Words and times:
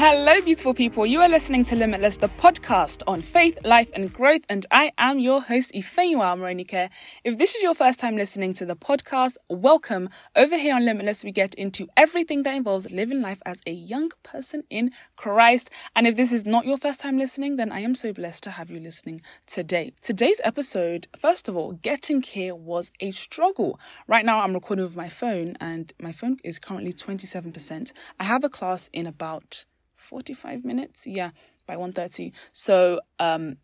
Hello, 0.00 0.40
beautiful 0.42 0.74
people. 0.74 1.04
You 1.04 1.22
are 1.22 1.28
listening 1.28 1.64
to 1.64 1.74
Limitless, 1.74 2.18
the 2.18 2.28
podcast 2.28 3.02
on 3.08 3.20
faith, 3.20 3.58
life, 3.64 3.90
and 3.94 4.12
growth, 4.12 4.42
and 4.48 4.64
I 4.70 4.92
am 4.96 5.18
your 5.18 5.42
host, 5.42 5.72
Ifeanyiwa 5.72 6.38
Moronike. 6.38 6.88
If 7.24 7.36
this 7.36 7.56
is 7.56 7.64
your 7.64 7.74
first 7.74 7.98
time 7.98 8.14
listening 8.14 8.52
to 8.52 8.64
the 8.64 8.76
podcast, 8.76 9.34
welcome. 9.50 10.08
Over 10.36 10.56
here 10.56 10.76
on 10.76 10.84
Limitless, 10.84 11.24
we 11.24 11.32
get 11.32 11.52
into 11.56 11.88
everything 11.96 12.44
that 12.44 12.54
involves 12.54 12.92
living 12.92 13.20
life 13.20 13.42
as 13.44 13.60
a 13.66 13.72
young 13.72 14.12
person 14.22 14.62
in 14.70 14.92
Christ. 15.16 15.68
And 15.96 16.06
if 16.06 16.14
this 16.14 16.30
is 16.30 16.46
not 16.46 16.64
your 16.64 16.78
first 16.78 17.00
time 17.00 17.18
listening, 17.18 17.56
then 17.56 17.72
I 17.72 17.80
am 17.80 17.96
so 17.96 18.12
blessed 18.12 18.44
to 18.44 18.52
have 18.52 18.70
you 18.70 18.78
listening 18.78 19.20
today. 19.48 19.94
Today's 20.00 20.40
episode, 20.44 21.08
first 21.18 21.48
of 21.48 21.56
all, 21.56 21.72
getting 21.72 22.22
here 22.22 22.54
was 22.54 22.92
a 23.00 23.10
struggle. 23.10 23.80
Right 24.06 24.24
now, 24.24 24.42
I'm 24.42 24.54
recording 24.54 24.84
with 24.84 24.94
my 24.94 25.08
phone, 25.08 25.56
and 25.60 25.92
my 26.00 26.12
phone 26.12 26.36
is 26.44 26.60
currently 26.60 26.92
27%. 26.92 27.92
I 28.20 28.22
have 28.22 28.44
a 28.44 28.48
class 28.48 28.90
in 28.92 29.04
about 29.04 29.64
45 29.98 30.64
minutes? 30.64 31.06
Yeah 31.06 31.30
by 31.68 31.76
1.30 31.76 32.32
so 32.50 32.98
um 33.20 33.58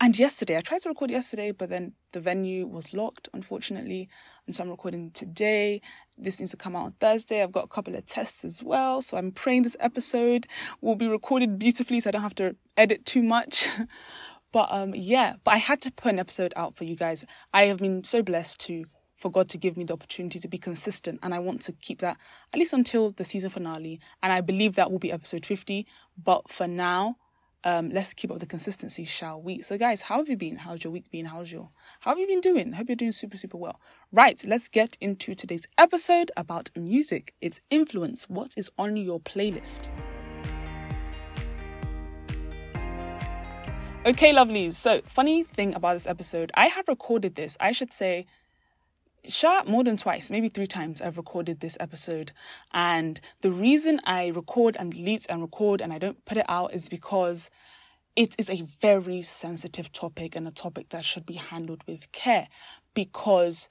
and 0.00 0.16
yesterday 0.16 0.56
i 0.56 0.60
tried 0.60 0.80
to 0.80 0.88
record 0.90 1.10
yesterday 1.10 1.50
but 1.50 1.70
then 1.70 1.92
the 2.12 2.20
venue 2.20 2.66
was 2.66 2.94
locked 2.94 3.28
unfortunately 3.32 4.08
and 4.46 4.54
so 4.54 4.62
i'm 4.62 4.70
recording 4.70 5.10
today. 5.10 5.80
This 6.16 6.40
needs 6.40 6.50
to 6.52 6.56
come 6.56 6.74
out 6.74 6.84
on 6.84 6.92
thursday. 7.00 7.42
I've 7.42 7.52
got 7.52 7.64
a 7.64 7.68
couple 7.68 7.94
of 7.96 8.06
tests 8.06 8.44
as 8.44 8.62
well 8.62 9.02
so 9.02 9.16
i'm 9.16 9.32
praying 9.32 9.62
this 9.62 9.76
episode 9.80 10.46
will 10.80 10.94
be 10.94 11.08
recorded 11.08 11.58
beautifully 11.58 11.98
so 11.98 12.08
i 12.08 12.12
don't 12.12 12.22
have 12.22 12.36
to 12.36 12.54
edit 12.76 13.04
too 13.04 13.22
much. 13.22 13.66
But 14.50 14.68
um 14.72 14.94
yeah 14.94 15.34
but 15.44 15.50
i 15.52 15.58
had 15.58 15.82
to 15.82 15.92
put 15.92 16.10
an 16.14 16.18
episode 16.18 16.54
out 16.56 16.74
for 16.74 16.84
you 16.84 16.96
guys. 16.96 17.26
I 17.52 17.66
have 17.66 17.80
been 17.80 18.02
so 18.02 18.22
blessed 18.22 18.60
to 18.60 18.86
for 19.18 19.30
God 19.30 19.48
to 19.50 19.58
give 19.58 19.76
me 19.76 19.84
the 19.84 19.92
opportunity 19.92 20.38
to 20.38 20.48
be 20.48 20.56
consistent. 20.58 21.18
And 21.22 21.34
I 21.34 21.40
want 21.40 21.60
to 21.62 21.72
keep 21.72 21.98
that 21.98 22.16
at 22.52 22.58
least 22.58 22.72
until 22.72 23.10
the 23.10 23.24
season 23.24 23.50
finale. 23.50 24.00
And 24.22 24.32
I 24.32 24.40
believe 24.40 24.76
that 24.76 24.90
will 24.90 25.00
be 25.00 25.12
episode 25.12 25.44
50. 25.44 25.86
But 26.16 26.48
for 26.48 26.68
now, 26.68 27.16
um, 27.64 27.90
let's 27.90 28.14
keep 28.14 28.30
up 28.30 28.38
the 28.38 28.46
consistency, 28.46 29.04
shall 29.04 29.42
we? 29.42 29.62
So, 29.62 29.76
guys, 29.76 30.02
how 30.02 30.18
have 30.18 30.28
you 30.28 30.36
been? 30.36 30.56
How's 30.56 30.84
your 30.84 30.92
week 30.92 31.10
been? 31.10 31.26
How's 31.26 31.50
your 31.50 31.70
how 32.00 32.12
have 32.12 32.18
you 32.18 32.28
been 32.28 32.40
doing? 32.40 32.72
Hope 32.72 32.88
you're 32.88 32.94
doing 32.94 33.10
super, 33.10 33.36
super 33.36 33.56
well. 33.56 33.80
Right, 34.12 34.40
let's 34.46 34.68
get 34.68 34.96
into 35.00 35.34
today's 35.34 35.66
episode 35.76 36.30
about 36.36 36.70
music, 36.76 37.34
its 37.40 37.60
influence, 37.68 38.30
what 38.30 38.54
is 38.56 38.70
on 38.78 38.96
your 38.96 39.18
playlist. 39.18 39.90
Okay, 44.06 44.32
lovelies. 44.32 44.74
So, 44.74 45.02
funny 45.04 45.42
thing 45.42 45.74
about 45.74 45.94
this 45.94 46.06
episode, 46.06 46.52
I 46.54 46.68
have 46.68 46.86
recorded 46.86 47.34
this. 47.34 47.56
I 47.60 47.72
should 47.72 47.92
say 47.92 48.26
sure 49.28 49.62
more 49.64 49.84
than 49.84 49.96
twice 49.96 50.30
maybe 50.30 50.48
three 50.48 50.66
times 50.66 51.00
i've 51.00 51.16
recorded 51.16 51.60
this 51.60 51.76
episode. 51.80 52.32
And 52.72 53.20
the 53.40 53.50
reason 53.50 54.00
i 54.04 54.28
record 54.28 54.76
and 54.78 54.92
delete 54.92 55.26
and 55.28 55.42
record 55.42 55.80
and 55.80 55.92
i 55.92 55.98
don't 55.98 56.24
put 56.24 56.38
it 56.38 56.46
out 56.48 56.72
is 56.74 56.88
because 56.88 57.50
it 58.16 58.34
is 58.38 58.50
a 58.50 58.62
very 58.80 59.22
sensitive 59.22 59.92
topic 59.92 60.34
and 60.34 60.48
a 60.48 60.50
topic 60.50 60.88
that 60.88 61.04
should 61.04 61.24
be 61.24 61.34
handled 61.34 61.84
with 61.86 62.10
care 62.12 62.48
because 62.94 63.68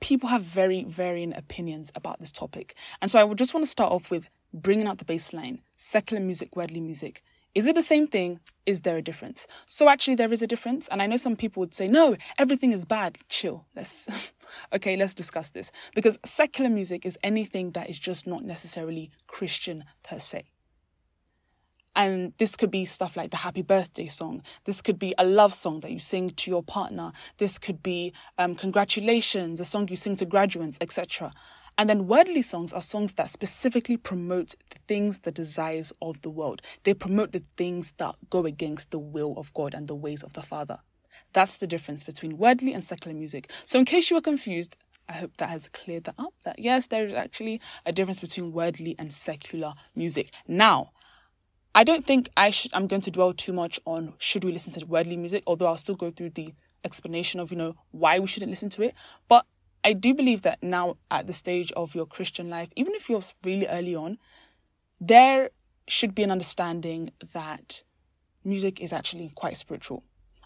people 0.00 0.30
have 0.30 0.42
very 0.42 0.82
varying 0.84 1.34
opinions 1.34 1.92
about 1.94 2.18
this 2.20 2.32
topic. 2.32 2.74
And 3.02 3.10
so 3.10 3.18
i 3.18 3.24
would 3.24 3.38
just 3.38 3.54
want 3.54 3.64
to 3.64 3.70
start 3.70 3.92
off 3.92 4.10
with 4.10 4.28
bringing 4.52 4.86
out 4.86 4.98
the 4.98 5.04
baseline 5.04 5.60
secular 5.76 6.22
music 6.22 6.56
worldly 6.56 6.80
music 6.80 7.22
is 7.54 7.66
it 7.66 7.74
the 7.74 7.82
same 7.82 8.06
thing? 8.06 8.40
Is 8.66 8.82
there 8.82 8.96
a 8.96 9.02
difference? 9.02 9.46
So 9.66 9.88
actually 9.88 10.14
there 10.14 10.32
is 10.32 10.42
a 10.42 10.46
difference. 10.46 10.86
And 10.88 11.02
I 11.02 11.06
know 11.06 11.16
some 11.16 11.36
people 11.36 11.60
would 11.60 11.74
say, 11.74 11.88
no, 11.88 12.16
everything 12.38 12.72
is 12.72 12.84
bad. 12.84 13.18
Chill. 13.28 13.66
Let's, 13.74 14.08
okay, 14.72 14.96
let's 14.96 15.14
discuss 15.14 15.50
this. 15.50 15.72
Because 15.94 16.18
secular 16.24 16.70
music 16.70 17.04
is 17.04 17.18
anything 17.22 17.72
that 17.72 17.90
is 17.90 17.98
just 17.98 18.26
not 18.26 18.44
necessarily 18.44 19.10
Christian 19.26 19.84
per 20.02 20.18
se. 20.18 20.44
And 21.96 22.32
this 22.38 22.54
could 22.54 22.70
be 22.70 22.84
stuff 22.84 23.16
like 23.16 23.30
the 23.30 23.38
happy 23.38 23.62
birthday 23.62 24.06
song. 24.06 24.42
This 24.64 24.80
could 24.80 24.98
be 24.98 25.12
a 25.18 25.24
love 25.24 25.52
song 25.52 25.80
that 25.80 25.90
you 25.90 25.98
sing 25.98 26.30
to 26.30 26.50
your 26.50 26.62
partner. 26.62 27.10
This 27.38 27.58
could 27.58 27.82
be 27.82 28.12
um, 28.38 28.54
congratulations, 28.54 29.58
a 29.58 29.64
song 29.64 29.88
you 29.88 29.96
sing 29.96 30.14
to 30.16 30.24
graduates, 30.24 30.78
etc. 30.80 31.32
And 31.80 31.88
then 31.88 32.06
worldly 32.06 32.42
songs 32.42 32.74
are 32.74 32.82
songs 32.82 33.14
that 33.14 33.30
specifically 33.30 33.96
promote 33.96 34.54
the 34.68 34.78
things, 34.86 35.20
the 35.20 35.32
desires 35.32 35.94
of 36.02 36.20
the 36.20 36.28
world. 36.28 36.60
They 36.84 36.92
promote 36.92 37.32
the 37.32 37.42
things 37.56 37.94
that 37.96 38.16
go 38.28 38.44
against 38.44 38.90
the 38.90 38.98
will 38.98 39.32
of 39.38 39.50
God 39.54 39.72
and 39.72 39.88
the 39.88 39.94
ways 39.94 40.22
of 40.22 40.34
the 40.34 40.42
Father. 40.42 40.80
That's 41.32 41.56
the 41.56 41.66
difference 41.66 42.04
between 42.04 42.36
worldly 42.36 42.74
and 42.74 42.84
secular 42.84 43.16
music. 43.16 43.50
So, 43.64 43.78
in 43.78 43.86
case 43.86 44.10
you 44.10 44.16
were 44.16 44.20
confused, 44.20 44.76
I 45.08 45.14
hope 45.14 45.38
that 45.38 45.48
has 45.48 45.70
cleared 45.70 46.04
that 46.04 46.16
up. 46.18 46.34
That 46.44 46.58
yes, 46.58 46.84
there 46.88 47.06
is 47.06 47.14
actually 47.14 47.62
a 47.86 47.92
difference 47.92 48.20
between 48.20 48.52
worldly 48.52 48.94
and 48.98 49.10
secular 49.10 49.72
music. 49.96 50.34
Now, 50.46 50.90
I 51.74 51.82
don't 51.82 52.06
think 52.06 52.28
I 52.36 52.50
should. 52.50 52.74
I'm 52.74 52.88
going 52.88 53.00
to 53.00 53.10
dwell 53.10 53.32
too 53.32 53.54
much 53.54 53.80
on 53.86 54.12
should 54.18 54.44
we 54.44 54.52
listen 54.52 54.74
to 54.74 54.84
worldly 54.84 55.16
music, 55.16 55.44
although 55.46 55.68
I'll 55.68 55.78
still 55.78 55.94
go 55.94 56.10
through 56.10 56.30
the 56.30 56.52
explanation 56.84 57.40
of 57.40 57.50
you 57.50 57.56
know 57.56 57.76
why 57.90 58.18
we 58.18 58.26
shouldn't 58.26 58.50
listen 58.50 58.68
to 58.68 58.82
it. 58.82 58.94
But 59.28 59.46
I 59.82 59.92
do 59.94 60.14
believe 60.14 60.42
that 60.42 60.62
now 60.62 60.96
at 61.10 61.26
the 61.26 61.32
stage 61.32 61.72
of 61.72 61.94
your 61.94 62.06
Christian 62.06 62.50
life, 62.50 62.68
even 62.76 62.94
if 62.94 63.08
you're 63.08 63.22
really 63.44 63.66
early 63.66 63.94
on, 63.94 64.18
there 65.00 65.50
should 65.88 66.14
be 66.14 66.22
an 66.22 66.30
understanding 66.30 67.10
that 67.32 67.82
music 68.44 68.80
is 68.80 68.92
actually 68.92 69.32
quite 69.34 69.56
spiritual. 69.56 70.04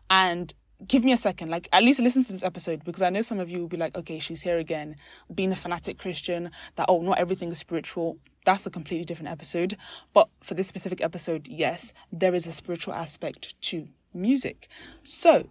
And 0.09 0.53
give 0.87 1.05
me 1.05 1.13
a 1.13 1.17
second, 1.17 1.51
like 1.51 1.69
at 1.73 1.83
least 1.83 2.01
listen 2.01 2.25
to 2.25 2.33
this 2.33 2.43
episode 2.43 2.85
because 2.85 3.03
I 3.03 3.11
know 3.11 3.23
some 3.23 3.41
of 3.41 3.51
you 3.51 3.61
will 3.61 3.69
be 3.69 3.77
like, 3.77 3.97
okay, 3.97 4.19
she's 4.19 4.43
here 4.43 4.59
again, 4.59 4.97
being 5.35 5.53
a 5.53 5.57
fanatic 5.57 5.99
Christian, 5.99 6.51
that 6.77 6.87
oh, 6.89 7.01
not 7.03 7.19
everything 7.19 7.51
is 7.51 7.59
spiritual. 7.59 8.19
That's 8.45 8.67
a 8.67 8.71
completely 8.71 9.05
different 9.05 9.31
episode. 9.31 9.77
But 10.13 10.29
for 10.43 10.55
this 10.55 10.69
specific 10.69 11.03
episode, 11.03 11.49
yes, 11.49 11.93
there 12.13 12.35
is 12.35 12.47
a 12.47 12.53
spiritual 12.53 12.95
aspect 12.95 13.61
to 13.63 13.89
music. 14.13 14.69
So 15.03 15.49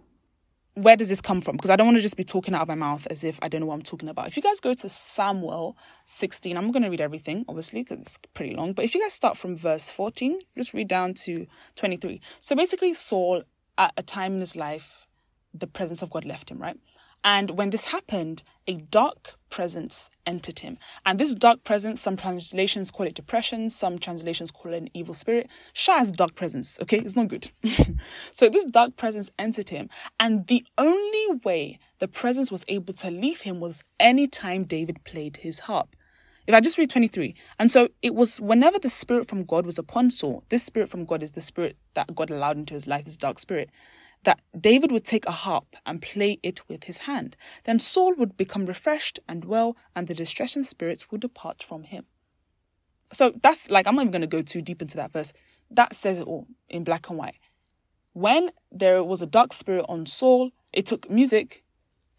where 0.74 0.96
does 0.96 1.08
this 1.08 1.20
come 1.20 1.40
from? 1.40 1.56
Because 1.56 1.70
I 1.70 1.76
don't 1.76 1.86
want 1.86 1.98
to 1.98 2.02
just 2.02 2.16
be 2.16 2.24
talking 2.24 2.54
out 2.54 2.62
of 2.62 2.68
my 2.68 2.74
mouth 2.74 3.06
as 3.08 3.22
if 3.22 3.38
I 3.42 3.48
don't 3.48 3.60
know 3.60 3.66
what 3.68 3.74
I'm 3.74 3.82
talking 3.82 4.08
about. 4.08 4.26
If 4.26 4.36
you 4.36 4.42
guys 4.42 4.60
go 4.60 4.74
to 4.74 4.88
Samuel 4.88 5.76
16, 6.06 6.56
I'm 6.56 6.72
going 6.72 6.82
to 6.82 6.88
read 6.88 7.00
everything, 7.00 7.44
obviously, 7.48 7.82
because 7.82 8.06
it's 8.06 8.18
pretty 8.34 8.56
long. 8.56 8.72
But 8.72 8.84
if 8.84 8.94
you 8.94 9.00
guys 9.00 9.12
start 9.12 9.38
from 9.38 9.56
verse 9.56 9.90
14, 9.90 10.40
just 10.56 10.74
read 10.74 10.88
down 10.88 11.14
to 11.14 11.46
23. 11.76 12.20
So 12.40 12.56
basically, 12.56 12.92
Saul, 12.92 13.44
at 13.78 13.92
a 13.96 14.02
time 14.02 14.34
in 14.34 14.40
his 14.40 14.56
life, 14.56 15.06
the 15.52 15.68
presence 15.68 16.02
of 16.02 16.10
God 16.10 16.24
left 16.24 16.50
him, 16.50 16.58
right? 16.58 16.76
And 17.24 17.52
when 17.52 17.70
this 17.70 17.86
happened, 17.86 18.42
a 18.66 18.74
dark 18.74 19.34
presence 19.48 20.10
entered 20.26 20.58
him. 20.58 20.76
And 21.06 21.18
this 21.18 21.34
dark 21.34 21.64
presence, 21.64 22.02
some 22.02 22.16
translations 22.16 22.90
call 22.90 23.06
it 23.06 23.14
depression, 23.14 23.70
some 23.70 23.98
translations 23.98 24.50
call 24.50 24.74
it 24.74 24.76
an 24.76 24.88
evil 24.92 25.14
spirit. 25.14 25.48
Shah 25.72 25.98
has 25.98 26.12
dark 26.12 26.34
presence, 26.34 26.78
okay? 26.82 26.98
It's 26.98 27.16
not 27.16 27.28
good. 27.28 27.50
so 28.32 28.48
this 28.50 28.66
dark 28.66 28.96
presence 28.96 29.30
entered 29.38 29.70
him. 29.70 29.88
And 30.20 30.46
the 30.48 30.66
only 30.76 31.40
way 31.44 31.78
the 31.98 32.08
presence 32.08 32.50
was 32.50 32.64
able 32.68 32.92
to 32.94 33.10
leave 33.10 33.40
him 33.40 33.58
was 33.58 33.84
anytime 33.98 34.64
David 34.64 35.02
played 35.04 35.38
his 35.38 35.60
harp. 35.60 35.96
If 36.46 36.54
I 36.54 36.60
just 36.60 36.76
read 36.76 36.90
23, 36.90 37.34
and 37.58 37.70
so 37.70 37.88
it 38.02 38.14
was 38.14 38.38
whenever 38.38 38.78
the 38.78 38.90
spirit 38.90 39.26
from 39.26 39.44
God 39.44 39.64
was 39.64 39.78
upon 39.78 40.10
Saul, 40.10 40.44
this 40.50 40.62
spirit 40.62 40.90
from 40.90 41.06
God 41.06 41.22
is 41.22 41.30
the 41.32 41.40
spirit 41.40 41.78
that 41.94 42.14
God 42.14 42.30
allowed 42.30 42.58
into 42.58 42.74
his 42.74 42.86
life, 42.86 43.06
this 43.06 43.16
dark 43.16 43.38
spirit 43.38 43.70
that 44.24 44.40
David 44.58 44.92
would 44.92 45.04
take 45.04 45.26
a 45.26 45.32
harp 45.32 45.76
and 45.86 46.02
play 46.02 46.38
it 46.42 46.66
with 46.68 46.84
his 46.84 46.98
hand. 46.98 47.36
Then 47.64 47.78
Saul 47.78 48.14
would 48.16 48.36
become 48.36 48.66
refreshed 48.66 49.18
and 49.28 49.44
well, 49.44 49.76
and 49.94 50.06
the 50.06 50.14
distressing 50.14 50.64
spirits 50.64 51.10
would 51.10 51.20
depart 51.20 51.62
from 51.62 51.84
him. 51.84 52.06
So 53.12 53.32
that's 53.42 53.70
like, 53.70 53.86
I'm 53.86 53.94
not 53.94 54.02
even 54.02 54.12
going 54.12 54.22
to 54.22 54.26
go 54.26 54.42
too 54.42 54.62
deep 54.62 54.82
into 54.82 54.96
that 54.96 55.12
verse. 55.12 55.32
That 55.70 55.94
says 55.94 56.18
it 56.18 56.26
all 56.26 56.46
in 56.68 56.84
black 56.84 57.08
and 57.08 57.18
white. 57.18 57.36
When 58.12 58.50
there 58.70 59.02
was 59.02 59.22
a 59.22 59.26
dark 59.26 59.52
spirit 59.52 59.86
on 59.88 60.06
Saul, 60.06 60.50
it 60.72 60.86
took 60.86 61.08
music 61.10 61.62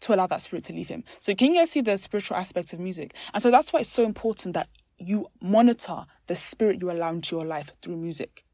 to 0.00 0.14
allow 0.14 0.26
that 0.26 0.42
spirit 0.42 0.64
to 0.64 0.72
leave 0.72 0.88
him. 0.88 1.04
So 1.20 1.34
can 1.34 1.52
you 1.52 1.60
guys 1.60 1.70
see 1.70 1.80
the 1.80 1.96
spiritual 1.96 2.36
aspects 2.36 2.72
of 2.72 2.80
music? 2.80 3.14
And 3.32 3.42
so 3.42 3.50
that's 3.50 3.72
why 3.72 3.80
it's 3.80 3.88
so 3.88 4.04
important 4.04 4.54
that 4.54 4.68
you 4.98 5.28
monitor 5.40 6.06
the 6.26 6.34
spirit 6.34 6.80
you 6.80 6.90
allow 6.90 7.10
into 7.10 7.36
your 7.36 7.44
life 7.44 7.72
through 7.82 7.96
music. 7.96 8.45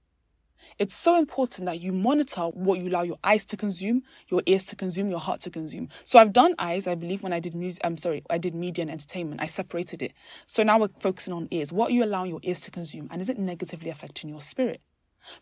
It's 0.79 0.95
so 0.95 1.17
important 1.17 1.67
that 1.67 1.81
you 1.81 1.93
monitor 1.93 2.43
what 2.43 2.79
you 2.79 2.89
allow 2.89 3.03
your 3.03 3.19
eyes 3.23 3.45
to 3.47 3.57
consume, 3.57 4.03
your 4.29 4.43
ears 4.47 4.65
to 4.65 4.77
consume, 4.77 5.11
your 5.11 5.21
heart 5.21 5.41
to 5.43 5.51
consume. 5.51 5.89
So 6.05 6.19
I've 6.19 6.33
done 6.33 6.55
eyes, 6.59 6.87
I 6.87 6.95
believe, 6.95 7.23
when 7.23 7.33
I 7.33 7.41
did 7.41 7.55
music. 7.55 7.81
I'm 7.85 7.97
sorry, 7.97 8.23
I 8.31 8.39
did 8.39 8.55
media 8.55 8.83
and 8.83 8.91
entertainment. 8.91 9.41
I 9.43 9.47
separated 9.47 10.03
it. 10.03 10.13
So 10.47 10.63
now 10.63 10.79
we're 10.79 10.89
focusing 11.01 11.35
on 11.35 11.49
ears. 11.51 11.73
What 11.73 11.91
are 11.91 11.95
you 11.95 12.05
allowing 12.05 12.31
your 12.31 12.41
ears 12.43 12.61
to 12.63 12.71
consume, 12.71 13.09
and 13.11 13.21
is 13.21 13.29
it 13.29 13.39
negatively 13.39 13.91
affecting 13.91 14.31
your 14.31 14.41
spirit? 14.41 14.81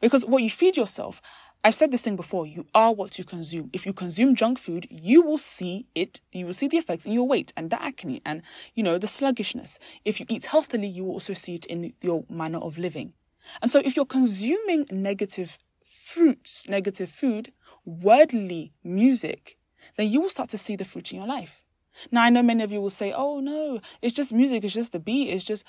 Because 0.01 0.27
what 0.27 0.43
you 0.43 0.51
feed 0.51 0.77
yourself, 0.77 1.23
I've 1.65 1.75
said 1.75 1.91
this 1.91 2.03
thing 2.03 2.17
before, 2.17 2.47
you 2.47 2.67
are 2.75 2.93
what 2.93 3.19
you 3.19 3.25
consume. 3.25 3.71
If 3.73 3.87
you 3.87 3.93
consume 3.93 4.35
junk 4.35 4.59
food, 4.59 4.87
you 4.91 5.23
will 5.23 5.39
see 5.39 5.87
it, 5.95 6.21
you 6.33 6.47
will 6.47 6.55
see 6.55 6.69
the 6.69 6.79
effects 6.79 7.07
in 7.07 7.13
your 7.13 7.27
weight 7.27 7.53
and 7.57 7.71
the 7.71 7.83
acne 7.83 8.23
and, 8.25 8.43
you 8.75 8.83
know, 8.83 8.99
the 8.99 9.07
sluggishness. 9.07 9.79
If 10.05 10.21
you 10.21 10.27
eat 10.29 10.47
healthily, 10.47 10.89
you 10.89 11.05
will 11.05 11.15
also 11.15 11.33
see 11.33 11.55
it 11.55 11.67
in 11.67 11.93
your 12.03 12.25
manner 12.29 12.59
of 12.59 12.79
living. 12.79 13.15
And 13.63 13.71
so 13.71 13.81
if 13.85 13.97
you're 13.97 14.07
consuming 14.07 14.87
negative 14.91 15.59
fruits, 15.85 16.69
negative 16.69 17.11
food, 17.11 17.53
worldly 17.85 18.73
music, 18.85 19.59
then 19.97 20.09
you 20.09 20.21
will 20.21 20.29
start 20.29 20.49
to 20.51 20.59
see 20.59 20.77
the 20.77 20.85
fruit 20.85 21.13
in 21.13 21.19
your 21.19 21.29
life. 21.29 21.63
Now, 22.11 22.23
I 22.23 22.31
know 22.31 22.43
many 22.43 22.63
of 22.63 22.73
you 22.73 22.81
will 22.81 22.91
say, 22.91 23.13
oh 23.13 23.41
no, 23.41 23.81
it's 24.01 24.15
just 24.15 24.33
music, 24.33 24.65
it's 24.65 24.75
just 24.75 24.93
the 24.93 24.99
beat, 25.01 25.31
it's 25.31 25.45
just 25.45 25.65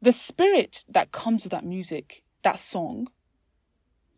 the 0.00 0.12
spirit 0.12 0.84
that 0.88 1.12
comes 1.12 1.44
with 1.44 1.52
that 1.52 1.64
music 1.64 2.22
that 2.42 2.58
song 2.58 3.08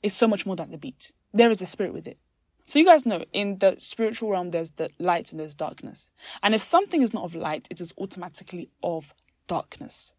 is 0.02 0.14
so 0.14 0.28
much 0.28 0.44
more 0.44 0.54
than 0.56 0.70
the 0.70 0.78
beat. 0.78 1.12
There 1.32 1.50
is 1.50 1.62
a 1.62 1.66
spirit 1.66 1.92
with 1.94 2.06
it. 2.06 2.18
So 2.66 2.78
you 2.78 2.84
guys 2.84 3.06
know 3.06 3.24
in 3.32 3.58
the 3.58 3.76
spiritual 3.78 4.30
realm, 4.30 4.50
there's 4.50 4.72
the 4.72 4.90
light 4.98 5.30
and 5.30 5.40
there's 5.40 5.54
darkness. 5.54 6.10
And 6.42 6.54
if 6.54 6.60
something 6.60 7.00
is 7.00 7.14
not 7.14 7.24
of 7.24 7.34
light, 7.34 7.66
it 7.70 7.80
is 7.80 7.94
automatically 7.96 8.68
of 8.82 9.14
darkness. 9.46 10.14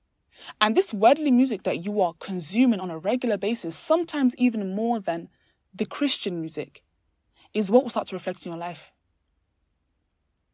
And 0.62 0.76
this 0.76 0.94
worldly 0.94 1.32
music 1.32 1.64
that 1.64 1.86
you 1.86 2.02
are 2.02 2.14
consuming 2.20 2.80
on 2.80 2.92
a 2.92 2.98
regular 2.98 3.38
basis, 3.38 3.76
sometimes 3.76 4.36
even 4.38 4.76
more 4.76 5.00
than 5.00 5.30
the 5.74 5.86
Christian 5.86 6.40
music, 6.40 6.84
is 7.54 7.72
what 7.72 7.84
will 7.84 7.90
start 7.90 8.08
to 8.08 8.16
reflect 8.16 8.46
in 8.46 8.52
your 8.52 8.60
life. 8.60 8.92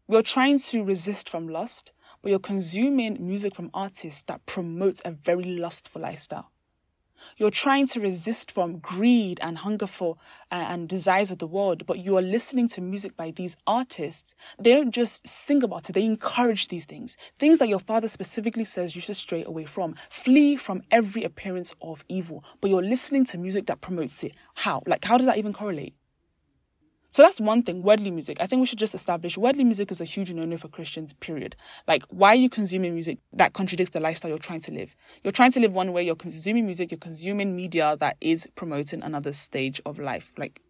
You're 0.07 0.21
trying 0.21 0.59
to 0.59 0.83
resist 0.83 1.29
from 1.29 1.47
lust, 1.47 1.91
but 2.21 2.29
you're 2.29 2.39
consuming 2.39 3.25
music 3.25 3.55
from 3.55 3.71
artists 3.73 4.21
that 4.23 4.45
promote 4.45 5.01
a 5.03 5.11
very 5.11 5.43
lustful 5.43 6.01
lifestyle. 6.01 6.51
You're 7.37 7.51
trying 7.51 7.87
to 7.87 7.99
resist 7.99 8.51
from 8.51 8.79
greed 8.79 9.39
and 9.41 9.57
hunger 9.59 9.87
for 9.87 10.17
uh, 10.51 10.65
and 10.67 10.87
desires 10.87 11.31
of 11.31 11.39
the 11.39 11.47
world, 11.47 11.85
but 11.85 11.99
you 11.99 12.17
are 12.17 12.21
listening 12.21 12.67
to 12.69 12.81
music 12.81 13.15
by 13.17 13.31
these 13.31 13.57
artists. 13.67 14.35
They 14.59 14.73
don't 14.73 14.91
just 14.91 15.27
sing 15.27 15.63
about 15.63 15.89
it, 15.89 15.93
they 15.93 16.05
encourage 16.05 16.67
these 16.67 16.85
things. 16.85 17.17
Things 17.39 17.59
that 17.59 17.69
your 17.69 17.79
father 17.79 18.07
specifically 18.07 18.63
says 18.63 18.95
you 18.95 19.01
should 19.01 19.15
stray 19.15 19.43
away 19.43 19.65
from. 19.65 19.95
Flee 20.09 20.55
from 20.55 20.83
every 20.91 21.23
appearance 21.23 21.73
of 21.81 22.03
evil, 22.07 22.43
but 22.61 22.69
you're 22.69 22.81
listening 22.81 23.25
to 23.25 23.37
music 23.37 23.67
that 23.67 23.81
promotes 23.81 24.23
it. 24.23 24.35
How? 24.55 24.81
Like, 24.85 25.03
how 25.05 25.17
does 25.17 25.25
that 25.25 25.37
even 25.37 25.53
correlate? 25.53 25.95
So 27.15 27.21
that's 27.21 27.39
one 27.39 27.63
thing, 27.63 27.81
worldly 27.81 28.11
music. 28.11 28.41
I 28.41 28.45
think 28.45 28.59
we 28.59 28.65
should 28.65 28.77
just 28.77 28.93
establish 28.93 29.37
worldly 29.37 29.63
music 29.63 29.89
is 29.89 30.01
a 30.01 30.03
huge 30.03 30.33
no-no 30.33 30.57
for 30.57 30.67
Christians, 30.67 31.13
period. 31.13 31.55
Like, 31.87 32.03
why 32.09 32.33
are 32.33 32.35
you 32.35 32.49
consuming 32.49 32.93
music 32.93 33.19
that 33.31 33.53
contradicts 33.53 33.91
the 33.91 34.01
lifestyle 34.01 34.27
you're 34.27 34.37
trying 34.37 34.59
to 34.59 34.73
live? 34.73 34.93
You're 35.23 35.31
trying 35.31 35.53
to 35.53 35.61
live 35.61 35.73
one 35.73 35.93
way, 35.93 36.03
you're 36.03 36.17
consuming 36.17 36.65
music, 36.65 36.91
you're 36.91 36.97
consuming 36.97 37.55
media 37.55 37.95
that 38.01 38.17
is 38.19 38.49
promoting 38.55 39.01
another 39.01 39.31
stage 39.31 39.79
of 39.85 39.97
life. 39.97 40.33
Like, 40.37 40.61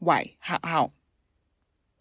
why? 0.00 0.34
How? 0.40 0.58
how? 0.64 0.90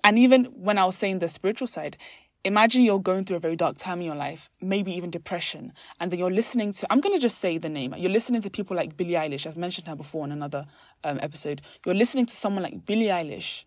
And 0.03 0.17
even 0.17 0.45
when 0.45 0.79
I 0.79 0.85
was 0.85 0.97
saying 0.97 1.19
the 1.19 1.29
spiritual 1.29 1.67
side, 1.67 1.95
imagine 2.43 2.81
you're 2.81 2.99
going 2.99 3.25
through 3.25 3.37
a 3.37 3.41
very 3.41 3.55
dark 3.55 3.77
time 3.77 3.99
in 3.99 4.07
your 4.07 4.15
life, 4.15 4.49
maybe 4.59 4.91
even 4.91 5.11
depression, 5.11 5.71
and 5.99 6.09
then 6.09 6.17
you're 6.17 6.31
listening 6.31 6.71
to, 6.71 6.91
I'm 6.91 6.99
going 6.99 7.13
to 7.13 7.21
just 7.21 7.37
say 7.37 7.59
the 7.59 7.69
name, 7.69 7.93
you're 7.95 8.09
listening 8.09 8.41
to 8.41 8.49
people 8.49 8.75
like 8.75 8.97
Billie 8.97 9.11
Eilish. 9.11 9.45
I've 9.45 9.55
mentioned 9.55 9.87
her 9.87 9.95
before 9.95 10.25
in 10.25 10.31
another 10.31 10.65
um, 11.03 11.19
episode. 11.21 11.61
You're 11.85 11.93
listening 11.93 12.25
to 12.25 12.35
someone 12.35 12.63
like 12.63 12.87
Billie 12.87 13.05
Eilish 13.05 13.65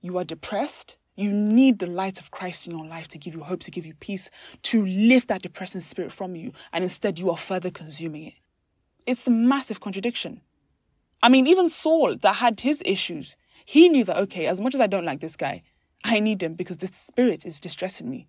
you 0.00 0.18
are 0.18 0.24
depressed, 0.24 0.96
you 1.16 1.32
need 1.32 1.78
the 1.78 1.86
light 1.86 2.20
of 2.20 2.30
Christ 2.30 2.68
in 2.68 2.78
your 2.78 2.86
life 2.86 3.08
to 3.08 3.18
give 3.18 3.34
you 3.34 3.40
hope, 3.40 3.60
to 3.60 3.70
give 3.70 3.84
you 3.84 3.94
peace, 3.94 4.30
to 4.62 4.86
lift 4.86 5.28
that 5.28 5.42
depressing 5.42 5.80
spirit 5.80 6.12
from 6.12 6.36
you, 6.36 6.52
and 6.72 6.84
instead 6.84 7.18
you 7.18 7.30
are 7.30 7.36
further 7.36 7.70
consuming 7.70 8.26
it. 8.26 8.34
It's 9.06 9.26
a 9.26 9.30
massive 9.30 9.80
contradiction. 9.80 10.42
I 11.22 11.28
mean, 11.28 11.46
even 11.46 11.68
Saul, 11.68 12.16
that 12.18 12.34
had 12.34 12.60
his 12.60 12.82
issues, 12.84 13.34
he 13.64 13.88
knew 13.88 14.04
that, 14.04 14.18
okay, 14.18 14.46
as 14.46 14.60
much 14.60 14.74
as 14.74 14.80
I 14.80 14.86
don't 14.86 15.04
like 15.04 15.20
this 15.20 15.36
guy, 15.36 15.62
I 16.04 16.20
need 16.20 16.42
him 16.42 16.54
because 16.54 16.76
this 16.76 16.90
spirit 16.90 17.44
is 17.44 17.60
distressing 17.60 18.08
me. 18.08 18.28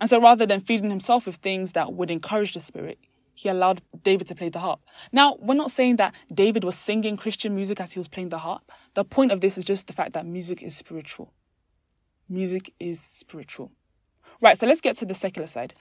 And 0.00 0.08
so 0.08 0.20
rather 0.20 0.46
than 0.46 0.60
feeding 0.60 0.90
himself 0.90 1.26
with 1.26 1.36
things 1.36 1.72
that 1.72 1.92
would 1.92 2.10
encourage 2.10 2.54
the 2.54 2.60
spirit, 2.60 2.98
he 3.34 3.48
allowed 3.48 3.82
David 4.02 4.26
to 4.28 4.34
play 4.34 4.48
the 4.48 4.58
harp. 4.58 4.80
Now, 5.10 5.36
we're 5.40 5.54
not 5.54 5.70
saying 5.70 5.96
that 5.96 6.14
David 6.32 6.64
was 6.64 6.76
singing 6.76 7.16
Christian 7.16 7.54
music 7.54 7.80
as 7.80 7.92
he 7.92 7.98
was 7.98 8.08
playing 8.08 8.28
the 8.28 8.38
harp. 8.38 8.70
The 8.94 9.04
point 9.04 9.32
of 9.32 9.40
this 9.40 9.56
is 9.56 9.64
just 9.64 9.86
the 9.86 9.92
fact 9.92 10.12
that 10.12 10.26
music 10.26 10.62
is 10.62 10.76
spiritual. 10.76 11.32
Music 12.28 12.72
is 12.78 13.00
spiritual. 13.00 13.72
Right, 14.40 14.58
so 14.58 14.66
let's 14.66 14.80
get 14.80 14.96
to 14.98 15.06
the 15.06 15.14
secular 15.14 15.46
side. 15.46 15.74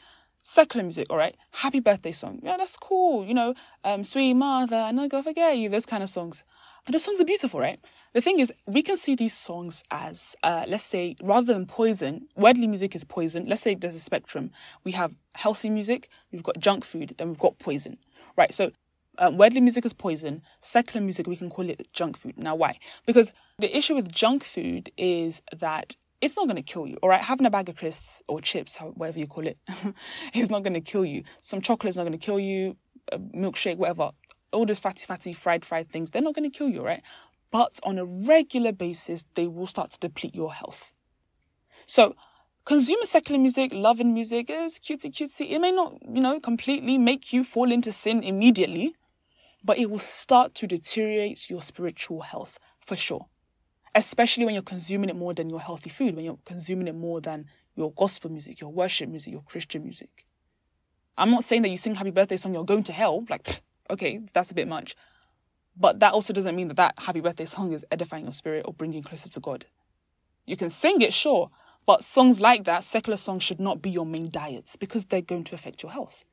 Secular 0.44 0.84
music, 0.84 1.08
all 1.10 1.18
right? 1.18 1.36
Happy 1.52 1.80
birthday 1.80 2.12
song. 2.12 2.40
Yeah, 2.42 2.58
that's 2.58 2.78
cool. 2.78 3.26
You 3.26 3.34
know, 3.34 3.54
um, 3.84 4.04
Sweet 4.04 4.34
Mother, 4.34 4.92
not 4.92 5.10
gonna 5.10 5.24
forget 5.24 5.58
you, 5.58 5.70
those 5.70 5.86
kind 5.86 6.02
of 6.02 6.10
songs. 6.10 6.44
And 6.86 6.94
those 6.94 7.04
songs 7.04 7.22
are 7.22 7.26
beautiful, 7.26 7.60
right? 7.60 7.80
The 8.14 8.22
thing 8.22 8.40
is, 8.40 8.52
we 8.66 8.82
can 8.82 8.98
see 8.98 9.16
these 9.16 9.34
songs 9.34 9.84
as, 9.92 10.36
uh, 10.44 10.66
let's 10.68 10.84
say, 10.84 11.16
rather 11.22 11.54
than 11.54 11.66
poison, 11.66 12.28
worldly 12.36 12.68
music 12.68 12.96
is 12.96 13.04
poison. 13.04 13.46
Let's 13.46 13.62
say 13.62 13.76
there's 13.76 13.96
a 13.96 14.00
spectrum. 14.00 14.52
We 14.84 14.92
have 14.94 15.14
healthy 15.36 15.70
music, 15.70 16.10
we've 16.32 16.44
got 16.44 16.60
junk 16.60 16.84
food, 16.84 17.16
then 17.18 17.30
we've 17.30 17.40
got 17.40 17.60
poison, 17.60 17.98
right? 18.36 18.54
So, 18.54 18.72
uh, 19.18 19.32
worldly 19.34 19.62
music 19.62 19.86
is 19.86 19.94
poison. 19.94 20.42
Secular 20.62 21.04
music, 21.04 21.28
we 21.28 21.36
can 21.36 21.50
call 21.50 21.70
it 21.70 21.88
junk 21.94 22.18
food. 22.18 22.38
Now, 22.38 22.56
why? 22.56 22.80
Because 23.06 23.34
the 23.60 23.76
issue 23.76 23.94
with 23.96 24.12
junk 24.12 24.44
food 24.44 24.92
is 24.98 25.42
that 25.56 25.96
it's 26.20 26.36
not 26.36 26.48
going 26.48 26.56
to 26.56 26.64
kill 26.64 26.88
you, 26.88 26.98
all 27.02 27.10
right? 27.10 27.22
Having 27.22 27.46
a 27.46 27.52
bag 27.52 27.70
of 27.70 27.76
crisps 27.76 28.24
or 28.28 28.42
chips, 28.42 28.78
whatever 28.96 29.20
you 29.20 29.28
call 29.28 29.46
it, 29.48 29.58
is 30.34 30.50
not 30.50 30.64
going 30.64 30.74
to 30.74 30.82
kill 30.82 31.06
you. 31.06 31.24
Some 31.42 31.62
chocolate 31.62 31.90
is 31.90 31.98
not 31.98 32.04
going 32.04 32.18
to 32.18 32.26
kill 32.26 32.40
you, 32.40 32.78
a 33.12 33.20
milkshake, 33.20 33.78
whatever 33.78 34.12
all 34.52 34.66
those 34.66 34.80
fatty, 34.80 35.06
fatty, 35.06 35.34
fried, 35.34 35.66
fried 35.66 35.90
things, 35.90 36.10
they're 36.10 36.22
not 36.22 36.36
going 36.36 36.50
to 36.50 36.58
kill 36.58 36.70
you, 36.70 36.84
right? 36.84 37.02
But 37.52 37.80
on 37.84 37.98
a 37.98 38.06
regular 38.06 38.72
basis, 38.72 39.26
they 39.36 39.48
will 39.48 39.68
start 39.68 39.92
to 39.92 40.00
deplete 40.00 40.36
your 40.36 40.54
health. 40.54 40.92
So, 41.86 42.16
consuming 42.66 43.06
secular 43.06 43.40
music, 43.40 43.74
loving 43.74 44.14
music 44.14 44.50
is 44.50 44.80
cutesy, 44.80 45.12
cutesy. 45.12 45.52
It 45.52 45.60
may 45.60 45.72
not, 45.72 45.96
you 46.02 46.22
know, 46.22 46.40
completely 46.40 46.98
make 46.98 47.34
you 47.34 47.44
fall 47.44 47.72
into 47.72 47.92
sin 47.92 48.24
immediately, 48.24 48.96
but 49.64 49.78
it 49.78 49.90
will 49.90 50.00
start 50.00 50.56
to 50.56 50.68
deteriorate 50.68 51.50
your 51.50 51.62
spiritual 51.62 52.22
health 52.22 52.60
for 52.86 52.96
sure. 52.96 53.28
Especially 53.94 54.46
when 54.46 54.54
you're 54.54 54.64
consuming 54.64 55.10
it 55.10 55.16
more 55.18 55.34
than 55.34 55.50
your 55.50 55.60
healthy 55.60 55.90
food, 55.90 56.16
when 56.16 56.24
you're 56.24 56.40
consuming 56.46 56.88
it 56.88 56.96
more 56.96 57.20
than 57.20 57.46
your 57.76 57.92
gospel 57.92 58.32
music, 58.32 58.62
your 58.62 58.72
worship 58.72 59.10
music, 59.10 59.34
your 59.34 59.42
Christian 59.42 59.84
music. 59.84 60.26
I'm 61.18 61.32
not 61.32 61.44
saying 61.44 61.64
that 61.64 61.70
you 61.70 61.78
sing 61.78 61.96
happy 61.96 62.12
birthday 62.12 62.38
song, 62.38 62.54
you're 62.54 62.64
going 62.64 62.84
to 62.84 62.94
hell. 62.94 63.26
Like, 63.30 63.62
okay, 63.92 64.22
that's 64.34 64.52
a 64.52 64.56
bit 64.56 64.68
much. 64.68 64.96
But 65.78 66.00
that 66.00 66.14
also 66.14 66.34
doesn't 66.34 66.56
mean 66.56 66.68
that 66.70 66.78
that 66.78 66.96
happy 66.98 67.22
birthday 67.22 67.46
song 67.46 67.72
is 67.72 67.86
edifying 67.92 68.26
your 68.26 68.32
spirit 68.32 68.66
or 68.68 68.74
bringing 68.74 68.98
you 68.98 69.04
closer 69.04 69.30
to 69.30 69.40
God. 69.40 69.66
You 70.46 70.58
can 70.58 70.70
sing 70.70 71.02
it, 71.02 71.14
sure, 71.14 71.50
but 71.86 72.04
songs 72.04 72.42
like 72.42 72.64
that, 72.66 72.84
secular 72.84 73.18
songs, 73.18 73.44
should 73.44 73.60
not 73.60 73.82
be 73.82 73.90
your 73.90 74.06
main 74.06 74.30
diet 74.30 74.76
because 74.80 75.06
they're 75.06 75.22
going 75.22 75.44
to 75.46 75.56
affect 75.56 75.84
your 75.84 75.92
health. 75.92 76.26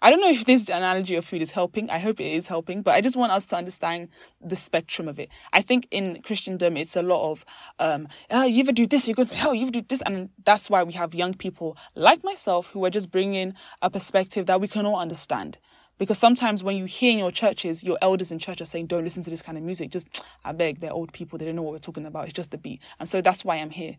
I 0.00 0.10
don't 0.10 0.20
know 0.20 0.28
if 0.28 0.44
this 0.44 0.68
analogy 0.68 1.16
of 1.16 1.24
food 1.24 1.40
is 1.40 1.52
helping. 1.52 1.88
I 1.88 1.98
hope 1.98 2.20
it 2.20 2.30
is 2.30 2.48
helping, 2.48 2.82
but 2.82 2.94
I 2.94 3.00
just 3.00 3.16
want 3.16 3.32
us 3.32 3.46
to 3.46 3.56
understand 3.56 4.10
the 4.42 4.54
spectrum 4.54 5.08
of 5.08 5.18
it. 5.18 5.30
I 5.54 5.62
think 5.62 5.88
in 5.90 6.20
Christendom, 6.22 6.76
it's 6.76 6.96
a 6.96 7.02
lot 7.02 7.30
of, 7.30 7.46
um, 7.78 8.06
oh, 8.30 8.44
you 8.44 8.60
ever 8.60 8.72
do 8.72 8.86
this, 8.86 9.08
you're 9.08 9.14
going 9.14 9.28
to 9.28 9.34
hell, 9.34 9.54
you 9.54 9.62
ever 9.62 9.70
do 9.70 9.80
this. 9.80 10.02
And 10.02 10.28
that's 10.44 10.68
why 10.68 10.82
we 10.82 10.92
have 10.92 11.14
young 11.14 11.32
people 11.32 11.78
like 11.94 12.22
myself 12.22 12.68
who 12.68 12.84
are 12.84 12.90
just 12.90 13.10
bringing 13.10 13.54
a 13.80 13.88
perspective 13.88 14.44
that 14.46 14.60
we 14.60 14.68
can 14.68 14.84
all 14.84 15.00
understand. 15.00 15.58
Because 15.98 16.18
sometimes 16.18 16.62
when 16.62 16.76
you 16.76 16.84
hear 16.84 17.10
in 17.10 17.18
your 17.18 17.30
churches, 17.30 17.82
your 17.82 17.96
elders 18.02 18.30
in 18.30 18.38
church 18.38 18.60
are 18.60 18.66
saying, 18.66 18.86
don't 18.86 19.04
listen 19.04 19.22
to 19.22 19.30
this 19.30 19.42
kind 19.42 19.56
of 19.56 19.64
music. 19.64 19.90
Just, 19.90 20.22
I 20.44 20.52
beg, 20.52 20.80
they're 20.80 20.92
old 20.92 21.12
people. 21.12 21.38
They 21.38 21.46
don't 21.46 21.56
know 21.56 21.62
what 21.62 21.72
we're 21.72 21.78
talking 21.78 22.04
about. 22.04 22.24
It's 22.24 22.34
just 22.34 22.50
the 22.50 22.58
beat. 22.58 22.82
And 22.98 23.08
so 23.08 23.22
that's 23.22 23.44
why 23.44 23.56
I'm 23.56 23.70
here. 23.70 23.96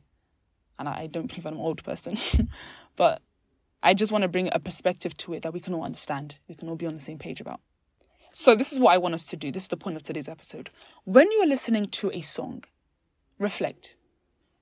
And 0.77 0.87
I 0.87 1.07
don't 1.07 1.27
believe 1.27 1.45
I'm 1.45 1.55
an 1.55 1.59
old 1.59 1.83
person. 1.83 2.15
but 2.95 3.21
I 3.81 3.95
just 3.95 4.11
want 4.11 4.21
to 4.23 4.27
bring 4.27 4.49
a 4.51 4.59
perspective 4.59 5.17
to 5.17 5.33
it 5.33 5.41
that 5.41 5.53
we 5.53 5.59
can 5.59 5.73
all 5.73 5.83
understand. 5.83 6.39
We 6.47 6.55
can 6.55 6.69
all 6.69 6.75
be 6.75 6.85
on 6.85 6.93
the 6.93 6.99
same 6.99 7.17
page 7.17 7.41
about. 7.41 7.61
So 8.31 8.53
this 8.53 8.71
is 8.71 8.79
what 8.79 8.93
I 8.93 8.99
want 8.99 9.15
us 9.15 9.25
to 9.27 9.37
do. 9.37 9.51
This 9.51 9.63
is 9.63 9.69
the 9.69 9.77
point 9.77 9.95
of 9.95 10.03
today's 10.03 10.29
episode. 10.29 10.69
When 11.03 11.31
you 11.31 11.41
are 11.41 11.47
listening 11.47 11.87
to 11.87 12.11
a 12.11 12.21
song, 12.21 12.63
reflect. 13.39 13.97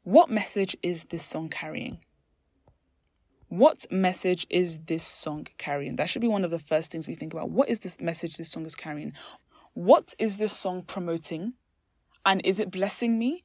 What 0.03 0.29
message 0.29 0.77
is 0.81 1.05
this 1.05 1.25
song 1.25 1.49
carrying? 1.49 1.99
What 3.49 3.85
message 3.91 4.47
is 4.49 4.79
this 4.85 5.03
song 5.03 5.47
carrying? 5.57 5.97
That 5.97 6.09
should 6.09 6.21
be 6.21 6.27
one 6.27 6.43
of 6.43 6.51
the 6.51 6.59
first 6.59 6.91
things 6.91 7.07
we 7.07 7.15
think 7.15 7.33
about. 7.33 7.51
What 7.51 7.69
is 7.69 7.79
this 7.79 7.99
message 8.01 8.37
this 8.37 8.49
song 8.49 8.65
is 8.65 8.75
carrying? 8.75 9.13
What 9.73 10.15
is 10.17 10.37
this 10.37 10.51
song 10.51 10.81
promoting? 10.81 11.53
And 12.25 12.41
is 12.43 12.59
it 12.59 12.71
blessing 12.71 13.19
me 13.19 13.43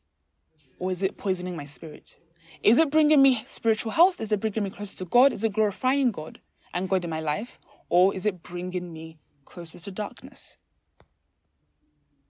or 0.78 0.90
is 0.90 1.02
it 1.02 1.19
poisoning 1.19 1.54
my 1.54 1.64
spirit? 1.64 2.19
Is 2.62 2.78
it 2.78 2.90
bringing 2.90 3.21
me 3.21 3.42
spiritual 3.45 3.92
health? 3.92 4.21
Is 4.21 4.33
it 4.33 4.40
bringing 4.40 4.62
me 4.62 4.71
closer 4.71 4.97
to 4.97 5.04
God? 5.04 5.33
Is 5.33 5.45
it 5.45 5.52
glorifying 5.52 6.11
God 6.11 6.40
and 6.73 6.88
God 6.88 7.04
in 7.04 7.11
my 7.11 7.21
life? 7.21 7.59
Or 7.90 8.14
is 8.14 8.25
it 8.25 8.42
bringing 8.42 8.92
me 8.92 9.19
closer 9.45 9.78
to 9.78 9.90
darkness? 9.90 10.59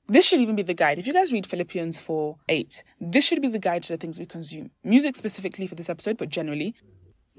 This 0.09 0.27
should 0.27 0.41
even 0.41 0.57
be 0.57 0.62
the 0.62 0.75
guide. 0.75 0.99
If 0.99 1.07
you 1.07 1.12
guys 1.12 1.33
read 1.33 1.47
Philippians 1.47 2.00
4 2.00 2.37
8, 2.49 2.83
this 3.00 3.25
should 3.25 3.41
be 3.41 3.47
the 3.47 3.61
guide 3.61 3.85
to 3.85 3.93
the 3.93 3.97
things 3.97 4.19
we 4.19 4.27
consume. 4.27 4.73
Music 4.83 5.15
specifically 5.15 5.69
for 5.69 5.77
this 5.77 5.89
episode, 5.89 6.17
but 6.17 6.29
generally, 6.29 6.75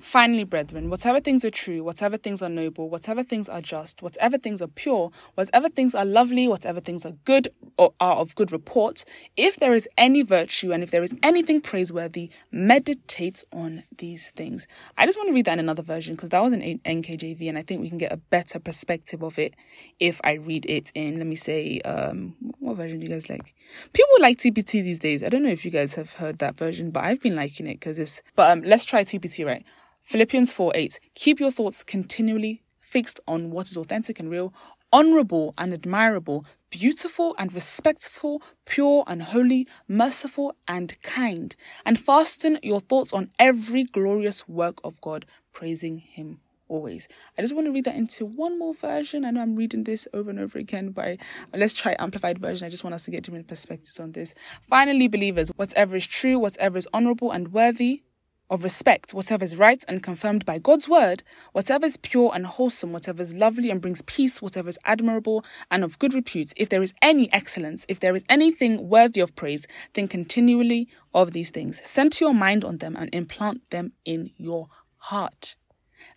Finally, 0.02 0.44
brethren, 0.44 0.90
whatever 0.90 1.20
things 1.20 1.46
are 1.46 1.52
true, 1.52 1.84
whatever 1.84 2.18
things 2.18 2.42
are 2.42 2.50
noble, 2.50 2.90
whatever 2.90 3.24
things 3.24 3.48
are 3.48 3.62
just, 3.62 4.02
whatever 4.02 4.36
things 4.36 4.60
are 4.60 4.68
pure, 4.68 5.12
whatever 5.36 5.70
things 5.70 5.94
are 5.94 6.06
lovely, 6.06 6.48
whatever 6.48 6.80
things 6.80 7.06
are 7.06 7.14
good 7.24 7.48
or 7.78 7.94
are 8.00 8.16
of 8.16 8.34
good 8.34 8.52
report, 8.52 9.06
if 9.38 9.58
there 9.58 9.76
is 9.76 9.88
any 10.00 10.24
virtue 10.24 10.72
and 10.72 10.82
if 10.82 10.90
there 10.90 11.04
is 11.04 11.14
anything 11.22 11.62
praiseworthy, 11.62 12.32
meditate 12.52 13.44
on 13.54 13.84
these 14.00 14.32
things. 14.32 14.66
I 14.98 15.06
just 15.06 15.20
want 15.20 15.30
to 15.30 15.34
read 15.34 15.46
that 15.46 15.54
in 15.54 15.60
another 15.60 15.84
version 15.84 16.16
because 16.16 16.30
that 16.30 16.42
was 16.42 16.54
an 16.54 16.80
NKJV 16.84 17.48
and 17.48 17.58
I 17.58 17.62
think 17.62 17.82
we 17.82 17.90
can 17.90 18.00
get 18.00 18.12
a 18.12 18.18
better 18.18 18.60
perspective 18.60 19.22
of 19.22 19.38
it 19.38 19.54
if 20.00 20.20
I 20.24 20.34
read 20.34 20.66
it 20.66 20.92
in, 20.96 21.20
let 21.20 21.28
me 21.28 21.36
say, 21.36 21.80
um, 21.82 22.36
what 22.60 22.76
version 22.76 23.00
do 23.00 23.06
you 23.06 23.12
guys 23.12 23.30
like? 23.30 23.54
People 23.94 24.16
like 24.20 24.38
TPT 24.40 24.82
these 24.82 25.00
days. 25.00 25.24
I 25.24 25.30
don't 25.30 25.44
know 25.44 25.50
if 25.50 25.64
you 25.64 25.70
guys 25.70 25.94
have 25.94 26.14
heard 26.14 26.40
that 26.40 26.58
version, 26.58 26.90
but 26.90 27.04
I've 27.04 27.22
been 27.22 27.36
liking 27.36 27.68
it 27.68 27.76
because 27.76 28.00
it's, 28.00 28.24
but 28.36 28.50
um, 28.50 28.64
let's 28.64 28.84
try 28.84 29.04
TPT, 29.04 29.46
right? 29.46 29.64
Philippians 30.04 30.52
4 30.54 30.72
8. 30.76 31.00
Keep 31.16 31.40
your 31.40 31.52
thoughts 31.52 31.84
continually 31.84 32.64
fixed 32.80 33.20
on 33.28 33.52
what 33.52 33.70
is 33.70 33.78
authentic 33.78 34.20
and 34.20 34.30
real, 34.30 34.54
honorable 34.92 35.54
and 35.58 35.74
admirable, 35.74 36.46
beautiful 36.70 37.36
and 37.38 37.54
respectful, 37.54 38.42
pure 38.66 39.04
and 39.08 39.24
holy, 39.24 39.68
merciful 39.88 40.56
and 40.68 41.02
kind, 41.02 41.56
and 41.86 42.00
fasten 42.00 42.60
your 42.62 42.82
thoughts 42.82 43.14
on 43.14 43.30
every 43.40 43.84
glorious 43.84 44.48
work 44.48 44.80
of 44.84 45.00
God, 45.02 45.26
praising 45.54 46.00
Him 46.00 46.42
always. 46.68 47.08
I 47.38 47.42
just 47.42 47.54
want 47.54 47.68
to 47.68 47.72
read 47.72 47.84
that 47.86 47.96
into 47.96 48.26
one 48.26 48.58
more 48.58 48.74
version. 48.74 49.26
I 49.26 49.32
know 49.32 49.42
I'm 49.42 49.56
reading 49.56 49.84
this 49.84 50.08
over 50.14 50.30
and 50.30 50.40
over 50.40 50.58
again, 50.58 50.92
but 50.92 51.18
let's 51.54 51.74
try 51.74 51.96
amplified 52.00 52.40
version. 52.40 52.66
I 52.66 52.70
just 52.70 52.84
want 52.84 52.94
us 52.94 53.04
to 53.06 53.12
get 53.12 53.24
different 53.24 53.48
perspectives 53.48 54.00
on 54.00 54.14
this. 54.14 54.34
Finally, 54.70 55.10
believers, 55.10 55.50
whatever 55.56 55.96
is 55.98 56.08
true, 56.08 56.40
whatever 56.40 56.78
is 56.78 56.88
honorable 56.94 57.32
and 57.32 57.52
worthy, 57.54 58.04
of 58.52 58.66
respect, 58.66 59.14
whatever 59.14 59.46
is 59.46 59.56
right 59.56 59.84
and 59.88 60.04
confirmed 60.04 60.46
by 60.46 60.60
God's 60.60 60.88
word, 60.88 61.24
whatever 61.54 61.86
is 61.86 61.96
pure 61.96 62.32
and 62.36 62.46
wholesome, 62.46 62.92
whatever 62.92 63.22
is 63.22 63.34
lovely 63.34 63.72
and 63.72 63.80
brings 63.80 64.02
peace, 64.02 64.42
whatever 64.42 64.68
is 64.68 64.78
admirable 64.84 65.46
and 65.72 65.86
of 65.86 65.98
good 65.98 66.14
repute, 66.14 66.52
if 66.58 66.68
there 66.68 66.84
is 66.84 66.94
any 67.02 67.32
excellence, 67.32 67.86
if 67.88 68.02
there 68.02 68.14
is 68.14 68.26
anything 68.28 68.90
worthy 68.90 69.22
of 69.22 69.34
praise, 69.38 69.66
think 69.94 70.12
continually 70.12 70.90
of 71.14 71.32
these 71.32 71.50
things. 71.50 71.80
Center 71.88 72.26
your 72.26 72.34
mind 72.34 72.66
on 72.66 72.80
them 72.80 72.98
and 72.98 73.10
implant 73.14 73.70
them 73.70 73.94
in 74.04 74.32
your 74.36 74.68
heart. 74.98 75.56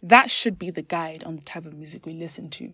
That 0.03 0.29
should 0.29 0.59
be 0.59 0.71
the 0.71 0.83
guide 0.83 1.23
on 1.23 1.37
the 1.37 1.43
type 1.43 1.65
of 1.65 1.75
music 1.75 2.05
we 2.05 2.15
listen 2.15 2.51
to. 2.51 2.73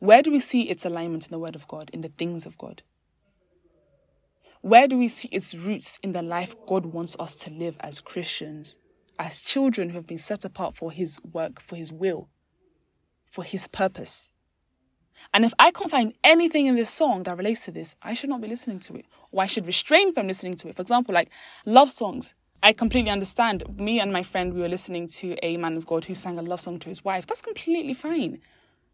Where 0.00 0.22
do 0.22 0.32
we 0.32 0.40
see 0.40 0.62
its 0.62 0.84
alignment 0.84 1.26
in 1.26 1.30
the 1.30 1.38
Word 1.38 1.54
of 1.54 1.68
God, 1.68 1.88
in 1.92 2.00
the 2.00 2.08
things 2.08 2.46
of 2.46 2.58
God? 2.58 2.82
Where 4.62 4.86
do 4.86 4.98
we 4.98 5.08
see 5.08 5.28
its 5.28 5.54
roots 5.54 5.98
in 6.02 6.12
the 6.12 6.22
life 6.22 6.54
God 6.66 6.86
wants 6.86 7.16
us 7.18 7.34
to 7.36 7.50
live 7.50 7.76
as 7.80 8.00
Christians, 8.00 8.78
as 9.18 9.40
children 9.40 9.90
who 9.90 9.96
have 9.96 10.06
been 10.06 10.18
set 10.18 10.44
apart 10.44 10.76
for 10.76 10.92
His 10.92 11.18
work, 11.32 11.60
for 11.62 11.76
His 11.76 11.90
will, 11.90 12.28
for 13.30 13.42
His 13.42 13.68
purpose? 13.68 14.32
And 15.32 15.44
if 15.44 15.54
I 15.58 15.70
can't 15.70 15.90
find 15.90 16.14
anything 16.24 16.66
in 16.66 16.76
this 16.76 16.90
song 16.90 17.22
that 17.22 17.38
relates 17.38 17.64
to 17.66 17.70
this, 17.70 17.96
I 18.02 18.14
should 18.14 18.30
not 18.30 18.40
be 18.40 18.48
listening 18.48 18.80
to 18.80 18.96
it, 18.96 19.06
or 19.32 19.42
I 19.42 19.46
should 19.46 19.66
restrain 19.66 20.12
from 20.12 20.26
listening 20.26 20.54
to 20.56 20.68
it. 20.68 20.76
For 20.76 20.82
example, 20.82 21.14
like 21.14 21.30
love 21.64 21.90
songs. 21.90 22.34
I 22.62 22.74
completely 22.74 23.10
understand. 23.10 23.62
Me 23.78 24.00
and 24.00 24.12
my 24.12 24.22
friend, 24.22 24.52
we 24.52 24.60
were 24.60 24.68
listening 24.68 25.08
to 25.08 25.36
a 25.42 25.56
man 25.56 25.78
of 25.78 25.86
God 25.86 26.04
who 26.04 26.14
sang 26.14 26.38
a 26.38 26.42
love 26.42 26.60
song 26.60 26.78
to 26.80 26.90
his 26.90 27.02
wife. 27.02 27.26
That's 27.26 27.40
completely 27.40 27.94
fine. 27.94 28.40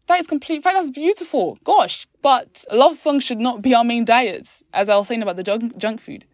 That 0.07 0.19
is 0.19 0.27
complete. 0.27 0.63
Fact, 0.63 0.75
that's 0.75 0.91
beautiful. 0.91 1.57
Gosh, 1.63 2.07
but 2.21 2.63
love 2.71 2.95
songs 2.95 3.23
should 3.23 3.39
not 3.39 3.61
be 3.61 3.75
our 3.75 3.83
main 3.83 4.05
diet. 4.05 4.61
As 4.73 4.87
I 4.87 4.95
was 4.95 5.07
saying 5.07 5.21
about 5.21 5.35
the 5.35 5.43
junk, 5.43 5.77
junk 5.77 5.99
food, 5.99 6.25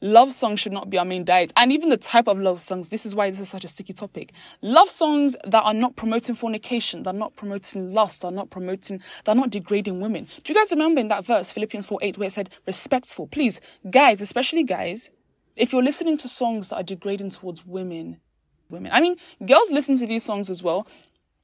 love 0.00 0.32
songs 0.32 0.58
should 0.58 0.72
not 0.72 0.90
be 0.90 0.98
our 0.98 1.04
main 1.04 1.24
diet. 1.24 1.52
And 1.56 1.70
even 1.70 1.88
the 1.88 1.96
type 1.96 2.26
of 2.26 2.38
love 2.40 2.60
songs. 2.60 2.88
This 2.88 3.06
is 3.06 3.14
why 3.14 3.30
this 3.30 3.38
is 3.38 3.48
such 3.48 3.64
a 3.64 3.68
sticky 3.68 3.92
topic. 3.92 4.32
Love 4.60 4.90
songs 4.90 5.36
that 5.44 5.62
are 5.62 5.74
not 5.74 5.94
promoting 5.94 6.34
fornication, 6.34 7.04
that 7.04 7.14
are 7.14 7.18
not 7.18 7.36
promoting 7.36 7.92
lust, 7.92 8.22
that 8.22 8.28
are 8.28 8.32
not 8.32 8.50
promoting, 8.50 9.00
that 9.24 9.36
are 9.36 9.40
not 9.40 9.50
degrading 9.50 10.00
women. 10.00 10.26
Do 10.42 10.52
you 10.52 10.58
guys 10.58 10.72
remember 10.72 11.00
in 11.00 11.08
that 11.08 11.24
verse, 11.24 11.50
Philippians 11.52 11.86
4 11.86 12.00
8, 12.02 12.18
where 12.18 12.26
it 12.26 12.32
said 12.32 12.50
respectful? 12.66 13.28
Please, 13.28 13.60
guys, 13.88 14.20
especially 14.20 14.64
guys, 14.64 15.10
if 15.54 15.72
you're 15.72 15.82
listening 15.82 16.16
to 16.16 16.28
songs 16.28 16.70
that 16.70 16.76
are 16.76 16.82
degrading 16.82 17.30
towards 17.30 17.64
women, 17.64 18.20
women. 18.68 18.90
I 18.92 19.00
mean, 19.00 19.16
girls 19.44 19.70
listen 19.70 19.96
to 19.96 20.06
these 20.06 20.24
songs 20.24 20.50
as 20.50 20.62
well. 20.62 20.86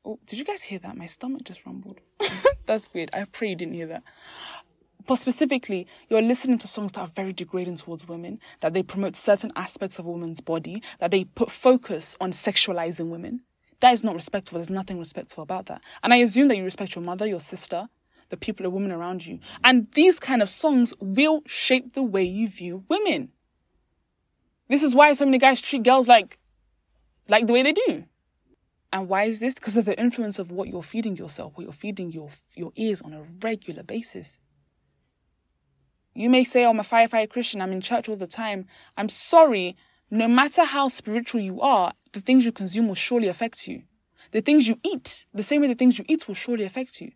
Oh, 0.07 0.21
did 0.25 0.39
you 0.39 0.45
guys 0.45 0.63
hear 0.63 0.79
that? 0.79 0.97
My 0.97 1.07
stomach 1.07 1.43
just 1.43 1.67
rumbled. 1.67 1.99
That's 2.67 2.89
weird. 2.95 3.11
I 3.13 3.25
pray 3.25 3.49
you 3.49 3.57
didn't 3.57 3.75
hear 3.75 3.89
that. 3.89 4.05
But 5.05 5.17
specifically, 5.17 5.89
you're 6.09 6.23
listening 6.23 6.59
to 6.59 6.69
songs 6.69 6.93
that 6.93 7.01
are 7.01 7.09
very 7.09 7.33
degrading 7.33 7.77
towards 7.77 8.07
women, 8.07 8.39
that 8.61 8.73
they 8.73 8.85
promote 8.85 9.17
certain 9.17 9.51
aspects 9.57 9.99
of 9.99 10.07
a 10.07 10.11
woman's 10.11 10.41
body, 10.41 10.81
that 11.01 11.11
they 11.11 11.25
put 11.25 11.51
focus 11.51 12.17
on 12.21 12.31
sexualizing 12.31 13.09
women. 13.09 13.43
That 13.81 13.93
is 13.95 14.05
not 14.05 14.15
respectful. 14.15 14.59
There's 14.59 14.71
nothing 14.71 15.01
respectful 15.01 15.43
about 15.43 15.67
that. 15.67 15.83
And 16.05 16.15
I 16.15 16.19
assume 16.19 16.47
that 16.49 16.57
you 16.57 16.63
respect 16.63 16.95
your 16.95 17.05
mother, 17.05 17.27
your 17.27 17.41
sister, 17.41 17.89
the 18.29 18.37
people, 18.37 18.63
the 18.63 18.71
women 18.71 18.93
around 18.93 19.27
you. 19.27 19.41
And 19.65 19.91
these 19.93 20.21
kind 20.21 20.41
of 20.41 20.49
songs 20.49 20.95
will 21.01 21.43
shape 21.47 21.95
the 21.95 22.03
way 22.05 22.23
you 22.23 22.49
view 22.49 22.85
women. 22.89 23.31
This 24.69 24.85
is 24.85 24.95
why 24.95 25.13
so 25.15 25.25
many 25.25 25.39
guys 25.39 25.61
treat 25.61 25.83
girls 25.83 26.07
like, 26.07 26.39
like 27.29 27.49
the 27.49 27.53
way 27.53 27.65
they 27.65 27.73
do. 27.73 28.05
And 28.93 29.09
why 29.09 29.25
is 29.25 29.41
this? 29.41 29.55
Because 29.55 29.77
of 29.77 29.85
the 29.85 29.99
influence 29.99 30.39
of 30.39 30.51
what 30.51 30.69
you're 30.69 30.83
feeding 30.83 31.17
yourself, 31.17 31.53
what 31.57 31.65
you're 31.65 31.73
feeding 31.73 32.13
your, 32.13 32.31
your 32.55 32.73
ears 32.77 33.03
on 33.03 33.13
a 33.13 33.23
regular 33.43 33.83
basis. 33.83 34.39
You 36.15 36.31
may 36.31 36.45
say, 36.45 36.65
oh, 36.65 36.71
I'm 36.71 36.81
a 36.81 36.83
firefighter 36.83 37.29
Christian, 37.29 37.61
I'm 37.61 37.73
in 37.73 37.81
church 37.81 38.09
all 38.09 38.17
the 38.17 38.27
time. 38.27 38.67
I'm 38.97 39.09
sorry, 39.09 39.77
no 40.11 40.29
matter 40.29 40.65
how 40.65 40.89
spiritual 40.89 41.41
you 41.41 41.61
are, 41.61 41.93
the 42.13 42.21
things 42.21 42.45
you 42.45 42.53
consume 42.53 42.89
will 42.89 42.95
surely 42.95 43.29
affect 43.29 43.69
you. 43.69 43.83
The 44.31 44.41
things 44.41 44.67
you 44.67 44.79
eat, 44.83 45.27
the 45.35 45.43
same 45.43 45.61
way 45.61 45.69
the 45.69 45.75
things 45.75 45.99
you 45.99 46.05
eat 46.09 46.27
will 46.27 46.35
surely 46.35 46.65
affect 46.65 47.01
you. 47.01 47.13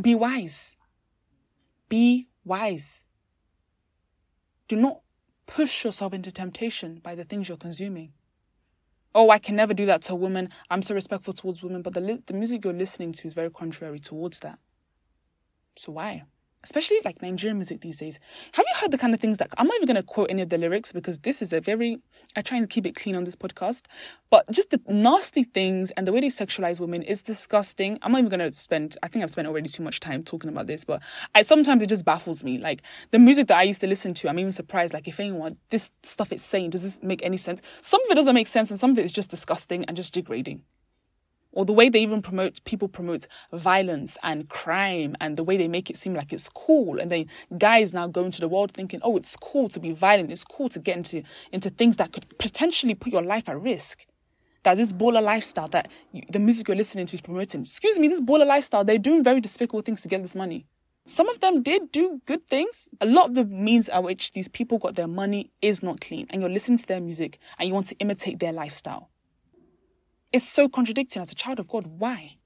Be 0.00 0.14
wise. 0.14 0.76
Be 1.88 2.28
wise. 2.44 3.02
Do 4.66 4.76
not 4.76 5.00
push 5.46 5.84
yourself 5.84 6.12
into 6.12 6.32
temptation 6.32 7.00
by 7.02 7.14
the 7.14 7.24
things 7.24 7.48
you're 7.48 7.58
consuming 7.58 8.12
oh, 9.14 9.30
I 9.30 9.38
can 9.38 9.56
never 9.56 9.74
do 9.74 9.86
that 9.86 10.02
to 10.02 10.12
a 10.12 10.16
woman. 10.16 10.50
I'm 10.70 10.82
so 10.82 10.94
respectful 10.94 11.32
towards 11.32 11.62
women. 11.62 11.82
But 11.82 11.94
the, 11.94 12.22
the 12.26 12.34
music 12.34 12.64
you're 12.64 12.74
listening 12.74 13.12
to 13.12 13.26
is 13.26 13.34
very 13.34 13.50
contrary 13.50 13.98
towards 13.98 14.40
that. 14.40 14.58
So 15.76 15.92
why? 15.92 16.24
Especially 16.64 16.98
like 17.04 17.22
Nigerian 17.22 17.58
music 17.58 17.80
these 17.82 17.98
days. 17.98 18.18
Have 18.52 18.64
you 18.66 18.80
heard 18.80 18.90
the 18.90 18.98
kind 18.98 19.14
of 19.14 19.20
things 19.20 19.36
that 19.36 19.48
I'm 19.56 19.66
not 19.66 19.76
even 19.76 19.86
going 19.86 19.96
to 19.96 20.02
quote 20.02 20.30
any 20.30 20.42
of 20.42 20.48
the 20.48 20.58
lyrics 20.58 20.92
because 20.92 21.20
this 21.20 21.40
is 21.40 21.52
a 21.52 21.60
very, 21.60 22.00
I 22.34 22.42
try 22.42 22.58
and 22.58 22.68
keep 22.68 22.86
it 22.86 22.96
clean 22.96 23.14
on 23.14 23.24
this 23.24 23.36
podcast, 23.36 23.82
but 24.30 24.50
just 24.50 24.70
the 24.70 24.80
nasty 24.88 25.44
things 25.44 25.90
and 25.92 26.06
the 26.06 26.12
way 26.12 26.20
they 26.20 26.28
sexualize 26.28 26.80
women 26.80 27.02
is 27.02 27.22
disgusting. 27.22 27.98
I'm 28.02 28.12
not 28.12 28.18
even 28.18 28.30
going 28.30 28.50
to 28.50 28.52
spend, 28.52 28.96
I 29.02 29.08
think 29.08 29.22
I've 29.22 29.30
spent 29.30 29.46
already 29.46 29.68
too 29.68 29.82
much 29.82 30.00
time 30.00 30.22
talking 30.22 30.50
about 30.50 30.66
this, 30.66 30.84
but 30.84 31.02
I 31.34 31.42
sometimes 31.42 31.82
it 31.82 31.88
just 31.88 32.04
baffles 32.04 32.42
me. 32.42 32.58
Like 32.58 32.82
the 33.10 33.18
music 33.18 33.46
that 33.48 33.58
I 33.58 33.62
used 33.62 33.80
to 33.82 33.86
listen 33.86 34.14
to, 34.14 34.28
I'm 34.28 34.38
even 34.38 34.52
surprised, 34.52 34.94
like 34.94 35.06
if 35.06 35.20
anyone, 35.20 35.58
this 35.70 35.90
stuff 36.02 36.32
it's 36.32 36.42
saying, 36.42 36.70
does 36.70 36.82
this 36.82 37.02
make 37.02 37.22
any 37.22 37.36
sense? 37.36 37.60
Some 37.82 38.02
of 38.04 38.10
it 38.10 38.14
doesn't 38.14 38.34
make 38.34 38.46
sense 38.46 38.70
and 38.70 38.80
some 38.80 38.90
of 38.90 38.98
it 38.98 39.04
is 39.04 39.12
just 39.12 39.30
disgusting 39.30 39.84
and 39.84 39.96
just 39.96 40.14
degrading 40.14 40.62
or 41.54 41.64
the 41.64 41.72
way 41.72 41.88
they 41.88 42.00
even 42.00 42.20
promote 42.20 42.62
people 42.64 42.88
promote 42.88 43.26
violence 43.52 44.18
and 44.22 44.48
crime 44.48 45.16
and 45.20 45.36
the 45.36 45.44
way 45.44 45.56
they 45.56 45.68
make 45.68 45.88
it 45.88 45.96
seem 45.96 46.14
like 46.14 46.32
it's 46.32 46.48
cool. 46.48 46.98
And 46.98 47.10
then 47.10 47.26
guys 47.56 47.92
now 47.92 48.06
go 48.06 48.24
into 48.24 48.40
the 48.40 48.48
world 48.48 48.72
thinking 48.72 49.00
oh 49.02 49.16
it's 49.16 49.36
cool 49.36 49.68
to 49.70 49.80
be 49.80 49.92
violent. 49.92 50.30
It's 50.30 50.44
cool 50.44 50.68
to 50.68 50.78
get 50.78 50.96
into 50.96 51.22
into 51.52 51.70
things 51.70 51.96
that 51.96 52.12
could 52.12 52.38
potentially 52.38 52.94
put 52.94 53.12
your 53.12 53.22
life 53.22 53.48
at 53.48 53.60
risk. 53.60 54.06
That 54.64 54.76
this 54.76 54.92
baller 54.92 55.22
lifestyle 55.22 55.68
that 55.68 55.88
you, 56.12 56.22
the 56.28 56.38
music 56.38 56.68
you're 56.68 56.76
listening 56.76 57.06
to 57.06 57.14
is 57.14 57.20
promoting. 57.20 57.62
Excuse 57.62 57.98
me 57.98 58.08
this 58.08 58.20
baller 58.20 58.46
lifestyle 58.46 58.84
they're 58.84 58.98
doing 58.98 59.22
very 59.22 59.40
despicable 59.40 59.82
things 59.82 60.00
to 60.02 60.08
get 60.08 60.22
this 60.22 60.34
money. 60.34 60.66
Some 61.06 61.28
of 61.28 61.40
them 61.40 61.62
did 61.62 61.92
do 61.92 62.22
good 62.24 62.46
things. 62.46 62.88
A 63.02 63.06
lot 63.06 63.28
of 63.28 63.34
the 63.34 63.44
means 63.44 63.90
at 63.90 64.02
which 64.02 64.32
these 64.32 64.48
people 64.48 64.78
got 64.78 64.94
their 64.94 65.06
money 65.06 65.50
is 65.60 65.82
not 65.82 66.00
clean, 66.00 66.26
and 66.30 66.40
you're 66.40 66.50
listening 66.50 66.78
to 66.78 66.86
their 66.86 67.00
music 67.00 67.38
and 67.58 67.68
you 67.68 67.74
want 67.74 67.88
to 67.88 67.94
imitate 67.96 68.38
their 68.38 68.54
lifestyle. 68.54 69.10
It's 70.34 70.44
so 70.44 70.68
contradicting 70.68 71.22
as 71.22 71.30
a 71.30 71.36
child 71.36 71.60
of 71.60 71.68
God. 71.68 71.86
Why? 71.86 72.38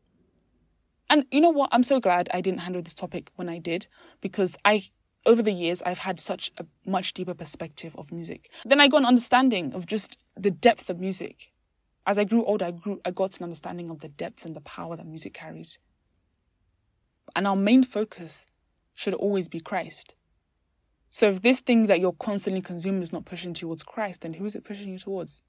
And 1.08 1.24
you 1.30 1.40
know 1.40 1.48
what? 1.48 1.70
I'm 1.72 1.82
so 1.82 2.00
glad 2.00 2.28
I 2.34 2.42
didn't 2.42 2.60
handle 2.60 2.82
this 2.82 2.92
topic 2.92 3.30
when 3.36 3.48
I 3.48 3.56
did 3.56 3.86
because 4.20 4.58
I 4.62 4.82
over 5.24 5.40
the 5.40 5.52
years 5.52 5.80
I've 5.86 6.00
had 6.00 6.20
such 6.20 6.52
a 6.58 6.66
much 6.84 7.14
deeper 7.14 7.32
perspective 7.32 7.96
of 7.96 8.12
music. 8.12 8.50
Then 8.66 8.78
I 8.78 8.88
got 8.88 8.98
an 8.98 9.06
understanding 9.06 9.72
of 9.72 9.86
just 9.86 10.18
the 10.36 10.50
depth 10.50 10.90
of 10.90 11.00
music. 11.00 11.50
As 12.06 12.18
I 12.18 12.24
grew 12.24 12.44
older, 12.44 12.66
I 12.66 12.72
grew 12.72 13.00
I 13.06 13.10
got 13.10 13.38
an 13.38 13.44
understanding 13.44 13.88
of 13.88 14.00
the 14.00 14.08
depth 14.08 14.44
and 14.44 14.54
the 14.54 14.60
power 14.60 14.94
that 14.94 15.06
music 15.06 15.32
carries. 15.32 15.78
And 17.34 17.46
our 17.46 17.56
main 17.56 17.84
focus 17.84 18.44
should 18.94 19.14
always 19.14 19.48
be 19.48 19.60
Christ. 19.60 20.14
So 21.08 21.30
if 21.30 21.40
this 21.40 21.60
thing 21.60 21.86
that 21.86 22.00
you're 22.00 22.12
constantly 22.12 22.60
consuming 22.60 23.00
is 23.00 23.14
not 23.14 23.24
pushing 23.24 23.54
towards 23.54 23.82
Christ, 23.82 24.20
then 24.20 24.34
who 24.34 24.44
is 24.44 24.54
it 24.54 24.64
pushing 24.64 24.90
you 24.90 24.98
towards? 24.98 25.40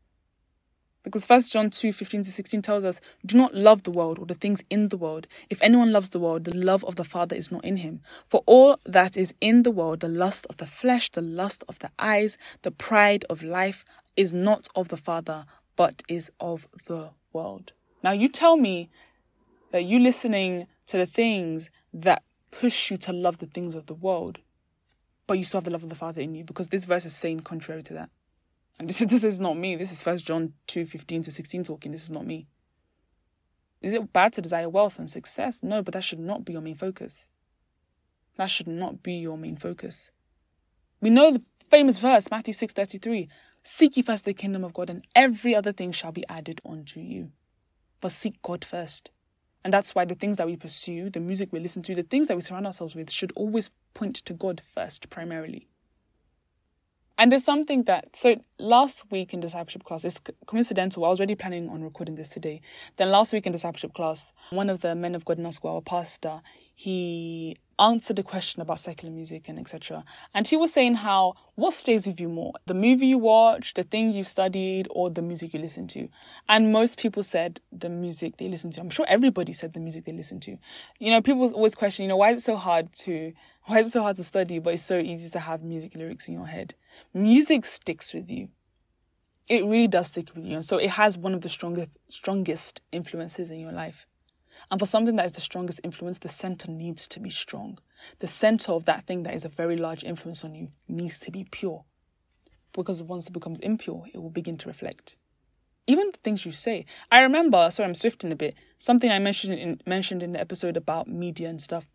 Because 1.04 1.26
First 1.26 1.52
John 1.52 1.70
2 1.70 1.94
15 1.94 2.24
to 2.24 2.32
16 2.32 2.62
tells 2.62 2.84
us, 2.84 3.00
Do 3.26 3.38
not 3.38 3.56
love 3.56 3.84
the 3.84 3.92
world 3.92 4.20
or 4.20 4.26
the 4.26 4.34
things 4.34 4.64
in 4.70 4.90
the 4.90 4.98
world. 4.98 5.28
If 5.50 5.62
anyone 5.62 5.94
loves 5.94 6.10
the 6.10 6.20
world, 6.20 6.44
the 6.44 6.56
love 6.56 6.84
of 6.86 6.96
the 6.96 7.06
Father 7.06 7.36
is 7.36 7.52
not 7.52 7.64
in 7.64 7.78
him. 7.78 8.02
For 8.28 8.44
all 8.46 8.80
that 8.86 9.16
is 9.16 9.34
in 9.40 9.64
the 9.64 9.72
world, 9.72 10.02
the 10.02 10.10
lust 10.10 10.46
of 10.50 10.58
the 10.58 10.66
flesh, 10.66 11.10
the 11.10 11.22
lust 11.22 11.64
of 11.70 11.80
the 11.80 11.92
eyes, 11.98 12.38
the 12.64 12.72
pride 12.72 13.26
of 13.30 13.42
life, 13.42 13.86
is 14.18 14.34
not 14.34 14.68
of 14.76 14.90
the 14.90 14.98
Father, 14.98 15.46
but 15.78 16.04
is 16.10 16.32
of 16.40 16.68
the 16.88 17.12
world. 17.32 17.72
Now 18.04 18.12
you 18.12 18.28
tell 18.28 18.58
me 18.58 18.90
that 19.72 19.86
you 19.86 20.00
listening 20.00 20.68
to 20.88 20.98
the 20.98 21.06
things 21.06 21.70
that 21.94 22.24
push 22.52 22.92
you 22.92 22.98
to 22.98 23.14
love 23.14 23.38
the 23.38 23.46
things 23.46 23.76
of 23.76 23.86
the 23.86 23.94
world, 23.94 24.40
but 25.28 25.38
you 25.38 25.44
still 25.44 25.60
have 25.60 25.66
the 25.66 25.72
love 25.72 25.84
of 25.84 25.90
the 25.90 25.96
Father 25.96 26.22
in 26.22 26.36
you, 26.36 26.44
because 26.44 26.70
this 26.70 26.86
verse 26.86 27.06
is 27.06 27.16
saying 27.16 27.42
contrary 27.42 27.84
to 27.84 27.94
that. 27.94 28.10
This, 28.80 29.00
this 29.08 29.24
is 29.24 29.40
not 29.40 29.58
me. 29.58 29.76
This 29.76 29.92
is 29.92 30.02
First 30.02 30.26
John 30.26 30.54
2 30.68 30.86
15 30.86 31.24
to 31.24 31.32
16 31.32 31.64
talking. 31.64 31.92
This 31.92 32.04
is 32.04 32.12
not 32.12 32.26
me. 32.26 32.48
Is 33.82 33.94
it 33.94 34.12
bad 34.12 34.34
to 34.34 34.42
desire 34.42 34.70
wealth 34.70 35.00
and 35.00 35.10
success? 35.10 35.62
No, 35.64 35.82
but 35.82 35.94
that 35.94 36.04
should 36.04 36.20
not 36.20 36.44
be 36.44 36.54
your 36.54 36.62
main 36.62 36.76
focus. 36.76 37.30
That 38.38 38.48
should 38.48 38.68
not 38.68 39.02
be 39.04 39.14
your 39.14 39.38
main 39.38 39.56
focus. 39.56 40.12
We 41.02 41.10
know 41.10 41.32
the 41.32 41.44
famous 41.70 42.00
verse, 42.00 42.30
Matthew 42.30 42.54
6 42.54 42.74
33. 42.74 43.30
Seek 43.64 43.98
ye 43.98 44.04
first 44.04 44.26
the 44.26 44.34
kingdom 44.34 44.64
of 44.64 44.74
God, 44.74 44.90
and 44.90 45.06
every 45.16 45.54
other 45.54 45.72
thing 45.72 45.92
shall 45.92 46.12
be 46.12 46.28
added 46.28 46.62
unto 46.66 47.00
you. 47.00 47.32
But 48.02 48.12
seek 48.12 48.42
God 48.42 48.64
first. 48.64 49.12
And 49.64 49.74
that's 49.74 49.94
why 49.94 50.06
the 50.06 50.16
things 50.16 50.38
that 50.38 50.48
we 50.48 50.56
pursue, 50.56 51.10
the 51.10 51.20
music 51.20 51.50
we 51.52 51.60
listen 51.60 51.82
to, 51.84 51.96
the 51.96 52.04
things 52.04 52.28
that 52.28 52.36
we 52.36 52.42
surround 52.42 52.66
ourselves 52.66 52.96
with 52.96 53.12
should 53.12 53.34
always 53.36 53.72
point 53.94 54.16
to 54.18 54.34
God 54.34 54.62
first, 54.74 55.10
primarily. 55.10 55.68
And 57.20 57.34
there's 57.34 57.44
something 57.44 57.84
that, 57.84 58.16
so 58.16 58.42
last 58.60 59.12
week 59.12 59.34
in 59.34 59.42
discipleship 59.42 59.84
class, 59.84 60.06
it's 60.06 60.22
coincidental. 60.46 61.04
I 61.04 61.10
was 61.10 61.20
already 61.20 61.36
planning 61.36 61.68
on 61.68 61.84
recording 61.84 62.16
this 62.16 62.30
today. 62.30 62.62
Then 62.96 63.12
last 63.12 63.34
week 63.34 63.46
in 63.46 63.52
discipleship 63.52 63.94
class, 63.94 64.32
one 64.52 64.70
of 64.70 64.80
the 64.80 64.96
men 64.96 65.16
of 65.16 65.26
God 65.26 65.38
in 65.38 65.46
our 65.46 65.52
school, 65.52 65.76
our 65.76 65.82
pastor, 65.82 66.42
he 66.74 67.58
answered 67.78 68.20
a 68.20 68.24
question 68.24 68.62
about 68.62 68.80
secular 68.80 69.14
music 69.14 69.50
and 69.50 69.60
etc. 69.60 70.06
And 70.34 70.48
he 70.48 70.56
was 70.56 70.72
saying 70.72 70.96
how 70.96 71.34
what 71.56 71.74
stays 71.74 72.08
with 72.08 72.22
you 72.22 72.30
more, 72.30 72.54
the 72.68 72.74
movie 72.74 73.08
you 73.08 73.18
watch, 73.18 73.74
the 73.74 73.84
thing 73.84 74.14
you've 74.14 74.26
studied, 74.26 74.88
or 74.90 75.10
the 75.10 75.22
music 75.22 75.54
you 75.54 75.60
listen 75.60 75.88
to. 75.90 76.08
And 76.48 76.72
most 76.72 77.00
people 77.00 77.22
said 77.22 77.60
the 77.70 77.90
music 77.90 78.38
they 78.38 78.48
listen 78.48 78.72
to. 78.72 78.80
I'm 78.80 78.90
sure 78.90 79.06
everybody 79.10 79.52
said 79.52 79.74
the 79.74 79.82
music 79.82 80.06
they 80.06 80.14
listen 80.14 80.40
to. 80.42 80.58
You 81.00 81.12
know, 81.12 81.22
people 81.22 81.52
always 81.54 81.76
question, 81.76 82.04
you 82.04 82.10
know, 82.10 82.16
why 82.16 82.32
is 82.32 82.44
it 82.44 82.46
so 82.46 82.56
hard 82.56 82.94
to 83.00 83.34
why 83.70 83.82
is 83.82 83.88
it 83.88 83.92
so 83.92 84.02
hard 84.02 84.16
to 84.16 84.24
study, 84.24 84.58
but 84.58 84.74
it's 84.74 84.82
so 84.82 84.98
easy 84.98 85.30
to 85.30 85.40
have 85.40 85.62
music 85.62 85.96
lyrics 85.96 86.28
in 86.28 86.34
your 86.34 86.48
head. 86.48 86.74
Music 87.14 87.66
sticks 87.66 88.16
with 88.16 88.32
you. 88.32 88.50
It 89.48 89.64
really 89.64 89.88
does 89.88 90.08
stick 90.08 90.34
with 90.34 90.44
you. 90.44 90.56
And 90.56 90.66
so 90.66 90.80
it 90.80 90.90
has 90.90 91.20
one 91.20 91.36
of 91.36 91.42
the 91.42 91.50
strongest 91.50 91.90
strongest 92.08 92.82
influences 92.92 93.52
in 93.52 93.60
your 93.60 93.72
life. 93.72 94.08
And 94.72 94.80
for 94.80 94.88
something 94.88 95.18
that 95.18 95.28
is 95.28 95.34
the 95.34 95.42
strongest 95.42 95.82
influence, 95.84 96.18
the 96.18 96.28
center 96.28 96.72
needs 96.72 97.08
to 97.10 97.20
be 97.20 97.30
strong. 97.30 97.78
The 98.18 98.28
center 98.28 98.72
of 98.72 98.86
that 98.86 99.06
thing 99.06 99.22
that 99.24 99.36
is 99.36 99.46
a 99.46 99.50
very 99.50 99.78
large 99.78 100.04
influence 100.04 100.44
on 100.44 100.56
you 100.56 100.70
needs 100.88 101.20
to 101.20 101.32
be 101.32 101.44
pure. 101.44 101.86
Because 102.74 103.04
once 103.04 103.28
it 103.28 103.34
becomes 103.34 103.60
impure, 103.60 104.06
it 104.12 104.18
will 104.18 104.32
begin 104.32 104.58
to 104.58 104.68
reflect. 104.68 105.16
Even 105.86 106.10
the 106.12 106.20
things 106.24 106.44
you 106.44 106.52
say. 106.52 106.88
I 107.12 107.20
remember, 107.20 107.70
sorry, 107.70 107.88
I'm 107.88 107.94
swifting 107.96 108.32
a 108.32 108.36
bit, 108.36 108.56
something 108.80 109.12
I 109.12 109.20
mentioned 109.20 109.60
in, 109.60 109.82
mentioned 109.86 110.24
in 110.24 110.32
the 110.32 110.40
episode 110.40 110.76
about 110.76 111.08
media 111.08 111.50
and 111.50 111.62
stuff. 111.62 111.88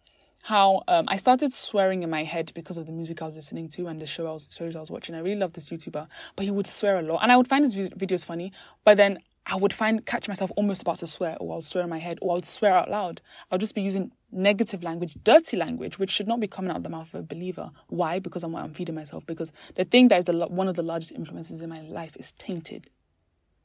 How 0.45 0.83
um, 0.89 1.07
I 1.09 1.17
started 1.17 1.55
swearing 1.55 2.03
in 2.03 2.11
my 2.11 2.23
head 2.23 2.53
because 2.55 2.77
of 2.77 2.85
the 2.85 2.93
music 2.93 3.23
I 3.23 3.25
was 3.25 3.35
listening 3.35 3.67
to 3.71 3.87
and 3.87 3.99
the 3.99 4.05
show 4.05 4.27
I 4.27 4.33
was 4.33 4.55
shows 4.55 4.77
I 4.77 4.81
was 4.81 4.91
watching. 4.91 5.15
I 5.15 5.21
really 5.21 5.41
love 5.41 5.55
this 5.55 5.71
YouTuber, 5.71 6.07
but 6.37 6.45
he 6.45 6.51
would 6.51 6.67
swear 6.67 6.99
a 6.99 7.03
lot, 7.03 7.23
and 7.23 7.33
I 7.33 7.39
would 7.39 7.49
find 7.49 7.65
his 7.65 7.75
videos 7.75 8.27
funny. 8.27 8.53
But 8.85 8.99
then 8.99 9.21
I 9.47 9.57
would 9.57 9.73
find 9.73 10.05
catch 10.05 10.29
myself 10.29 10.53
almost 10.55 10.83
about 10.83 10.99
to 10.99 11.07
swear, 11.07 11.39
or 11.41 11.55
I'll 11.55 11.63
swear 11.63 11.85
in 11.85 11.89
my 11.89 11.97
head, 11.97 12.19
or 12.21 12.37
I'll 12.37 12.43
swear 12.43 12.75
out 12.75 12.91
loud. 12.91 13.23
I'll 13.51 13.57
just 13.57 13.75
be 13.75 13.81
using 13.81 14.13
negative 14.33 14.83
language, 14.83 15.17
dirty 15.25 15.57
language, 15.57 15.99
which 15.99 16.11
should 16.11 16.29
not 16.29 16.41
be 16.41 16.47
coming 16.47 16.71
out 16.71 16.77
of 16.77 16.83
the 16.83 16.91
mouth 16.91 17.15
of 17.15 17.21
a 17.21 17.23
believer. 17.23 17.71
Why? 17.89 18.19
Because 18.19 18.43
I'm 18.43 18.55
I'm 18.55 18.75
feeding 18.75 18.97
myself. 18.97 19.25
Because 19.25 19.51
the 19.77 19.87
thing 19.87 20.09
that 20.09 20.19
is 20.19 20.25
the 20.27 20.47
one 20.47 20.69
of 20.69 20.77
the 20.77 20.83
largest 20.83 21.13
influences 21.13 21.63
in 21.63 21.71
my 21.71 21.81
life 21.81 22.19
is 22.19 22.33
tainted, 22.33 22.91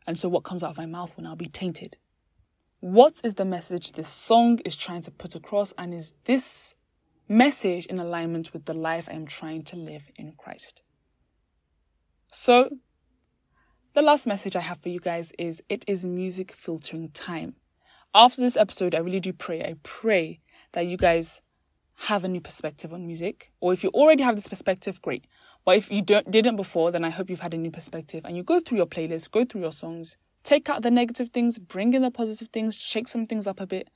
and 0.07 0.17
so 0.17 0.29
what 0.29 0.45
comes 0.45 0.63
out 0.63 0.71
of 0.71 0.77
my 0.77 0.86
mouth 0.86 1.13
will 1.17 1.25
now 1.25 1.36
be 1.36 1.48
tainted. 1.48 1.98
What 2.81 3.19
is 3.25 3.33
the 3.33 3.43
message 3.43 3.91
this 3.91 4.07
song 4.07 4.59
is 4.59 4.77
trying 4.77 5.01
to 5.01 5.12
put 5.12 5.36
across, 5.36 5.74
and 5.77 5.93
is 5.93 6.13
this 6.24 6.75
message 7.27 7.86
in 7.88 8.00
alignment 8.00 8.53
with 8.53 8.63
the 8.63 8.74
life 8.74 9.09
I 9.09 9.15
am 9.15 9.25
trying 9.25 9.63
to 9.63 9.75
live 9.75 10.03
in 10.15 10.31
Christ? 10.38 10.81
So 12.31 12.69
the 13.93 14.01
last 14.01 14.27
message 14.27 14.55
I 14.55 14.62
have 14.62 14.79
for 14.79 14.88
you 14.88 15.01
guys 15.01 15.33
is 15.38 15.62
it 15.67 15.83
is 15.88 16.05
music 16.05 16.53
filtering 16.53 17.09
time. 17.09 17.55
After 18.15 18.41
this 18.41 18.55
episode, 18.55 18.95
I 18.95 19.00
really 19.00 19.19
do 19.19 19.33
pray. 19.33 19.62
I 19.62 19.75
pray 19.83 20.39
that 20.71 20.88
you 20.88 20.95
guys 20.95 21.41
have 22.07 22.24
a 22.24 22.29
new 22.29 22.39
perspective 22.39 22.93
on 22.93 23.05
music. 23.05 23.51
Or 23.59 23.74
if 23.74 23.83
you 23.83 23.89
already 23.89 24.24
have 24.24 24.36
this 24.36 24.48
perspective, 24.48 25.01
great. 25.01 25.25
But 25.65 25.75
if 25.75 25.91
you 25.91 26.01
don't, 26.01 26.31
didn't 26.31 26.55
before, 26.55 26.91
then 26.91 27.03
I 27.03 27.09
hope 27.09 27.29
you've 27.29 27.41
had 27.41 27.53
a 27.53 27.57
new 27.57 27.71
perspective 27.71 28.24
and 28.24 28.38
you 28.38 28.43
go 28.43 28.62
through 28.62 28.77
your 28.77 28.88
playlist, 28.88 29.31
go 29.31 29.43
through 29.43 29.62
your 29.62 29.74
songs, 29.74 30.15
take 30.43 30.69
out 30.69 30.81
the 30.81 30.91
negative 30.91 31.29
things, 31.29 31.60
bring 31.60 31.93
in 31.93 32.01
the 32.01 32.12
positive 32.12 32.50
things, 32.50 32.75
shake 32.75 33.08
some 33.08 33.25
things 33.27 33.48
up 33.48 33.60
a 33.60 33.67
bit, 33.67 33.90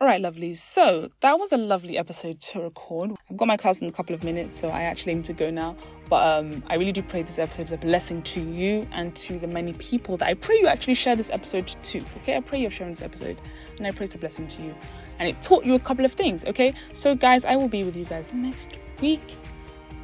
all 0.00 0.08
right, 0.08 0.20
lovelies. 0.20 0.56
So 0.56 1.08
that 1.20 1.38
was 1.38 1.52
a 1.52 1.56
lovely 1.56 1.96
episode 1.96 2.40
to 2.40 2.60
record. 2.60 3.12
I've 3.30 3.36
got 3.36 3.46
my 3.46 3.56
class 3.56 3.80
in 3.80 3.88
a 3.88 3.92
couple 3.92 4.14
of 4.14 4.24
minutes, 4.24 4.58
so 4.58 4.68
I 4.68 4.82
actually 4.82 5.12
aim 5.12 5.22
to 5.22 5.32
go 5.32 5.50
now. 5.50 5.76
But 6.10 6.26
um, 6.26 6.64
I 6.66 6.74
really 6.74 6.90
do 6.90 7.02
pray 7.02 7.22
this 7.22 7.38
episode 7.38 7.62
is 7.62 7.72
a 7.72 7.78
blessing 7.78 8.20
to 8.22 8.40
you 8.40 8.88
and 8.90 9.14
to 9.16 9.38
the 9.38 9.46
many 9.46 9.72
people 9.74 10.16
that 10.16 10.26
I 10.26 10.34
pray 10.34 10.58
you 10.58 10.66
actually 10.66 10.94
share 10.94 11.14
this 11.14 11.30
episode 11.30 11.68
to. 11.68 12.04
Okay, 12.18 12.36
I 12.36 12.40
pray 12.40 12.60
you're 12.60 12.72
sharing 12.72 12.92
this 12.92 13.02
episode, 13.02 13.40
and 13.78 13.86
I 13.86 13.92
pray 13.92 14.04
it's 14.04 14.16
a 14.16 14.18
blessing 14.18 14.48
to 14.48 14.62
you. 14.62 14.74
And 15.20 15.28
it 15.28 15.40
taught 15.40 15.64
you 15.64 15.74
a 15.74 15.78
couple 15.78 16.04
of 16.04 16.12
things. 16.12 16.44
Okay, 16.44 16.74
so 16.92 17.14
guys, 17.14 17.44
I 17.44 17.54
will 17.54 17.68
be 17.68 17.84
with 17.84 17.94
you 17.94 18.04
guys 18.04 18.34
next 18.34 18.78
week. 19.00 19.36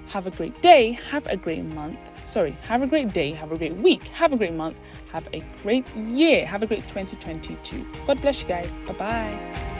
Have 0.06 0.26
a 0.26 0.30
great 0.30 0.62
day. 0.62 0.92
Have 1.10 1.26
a 1.26 1.36
great 1.36 1.64
month. 1.64 1.98
Sorry, 2.30 2.56
have 2.68 2.80
a 2.80 2.86
great 2.86 3.12
day. 3.12 3.32
Have 3.32 3.50
a 3.50 3.58
great 3.58 3.74
week. 3.74 4.04
Have 4.04 4.32
a 4.32 4.36
great 4.36 4.54
month. 4.54 4.78
Have 5.10 5.26
a 5.34 5.40
great 5.64 5.92
year. 5.96 6.46
Have 6.46 6.62
a 6.62 6.66
great 6.68 6.86
2022. 6.86 7.84
God 8.06 8.22
bless 8.22 8.42
you 8.42 8.46
guys. 8.46 8.72
Bye 8.86 8.92
bye. 8.92 9.79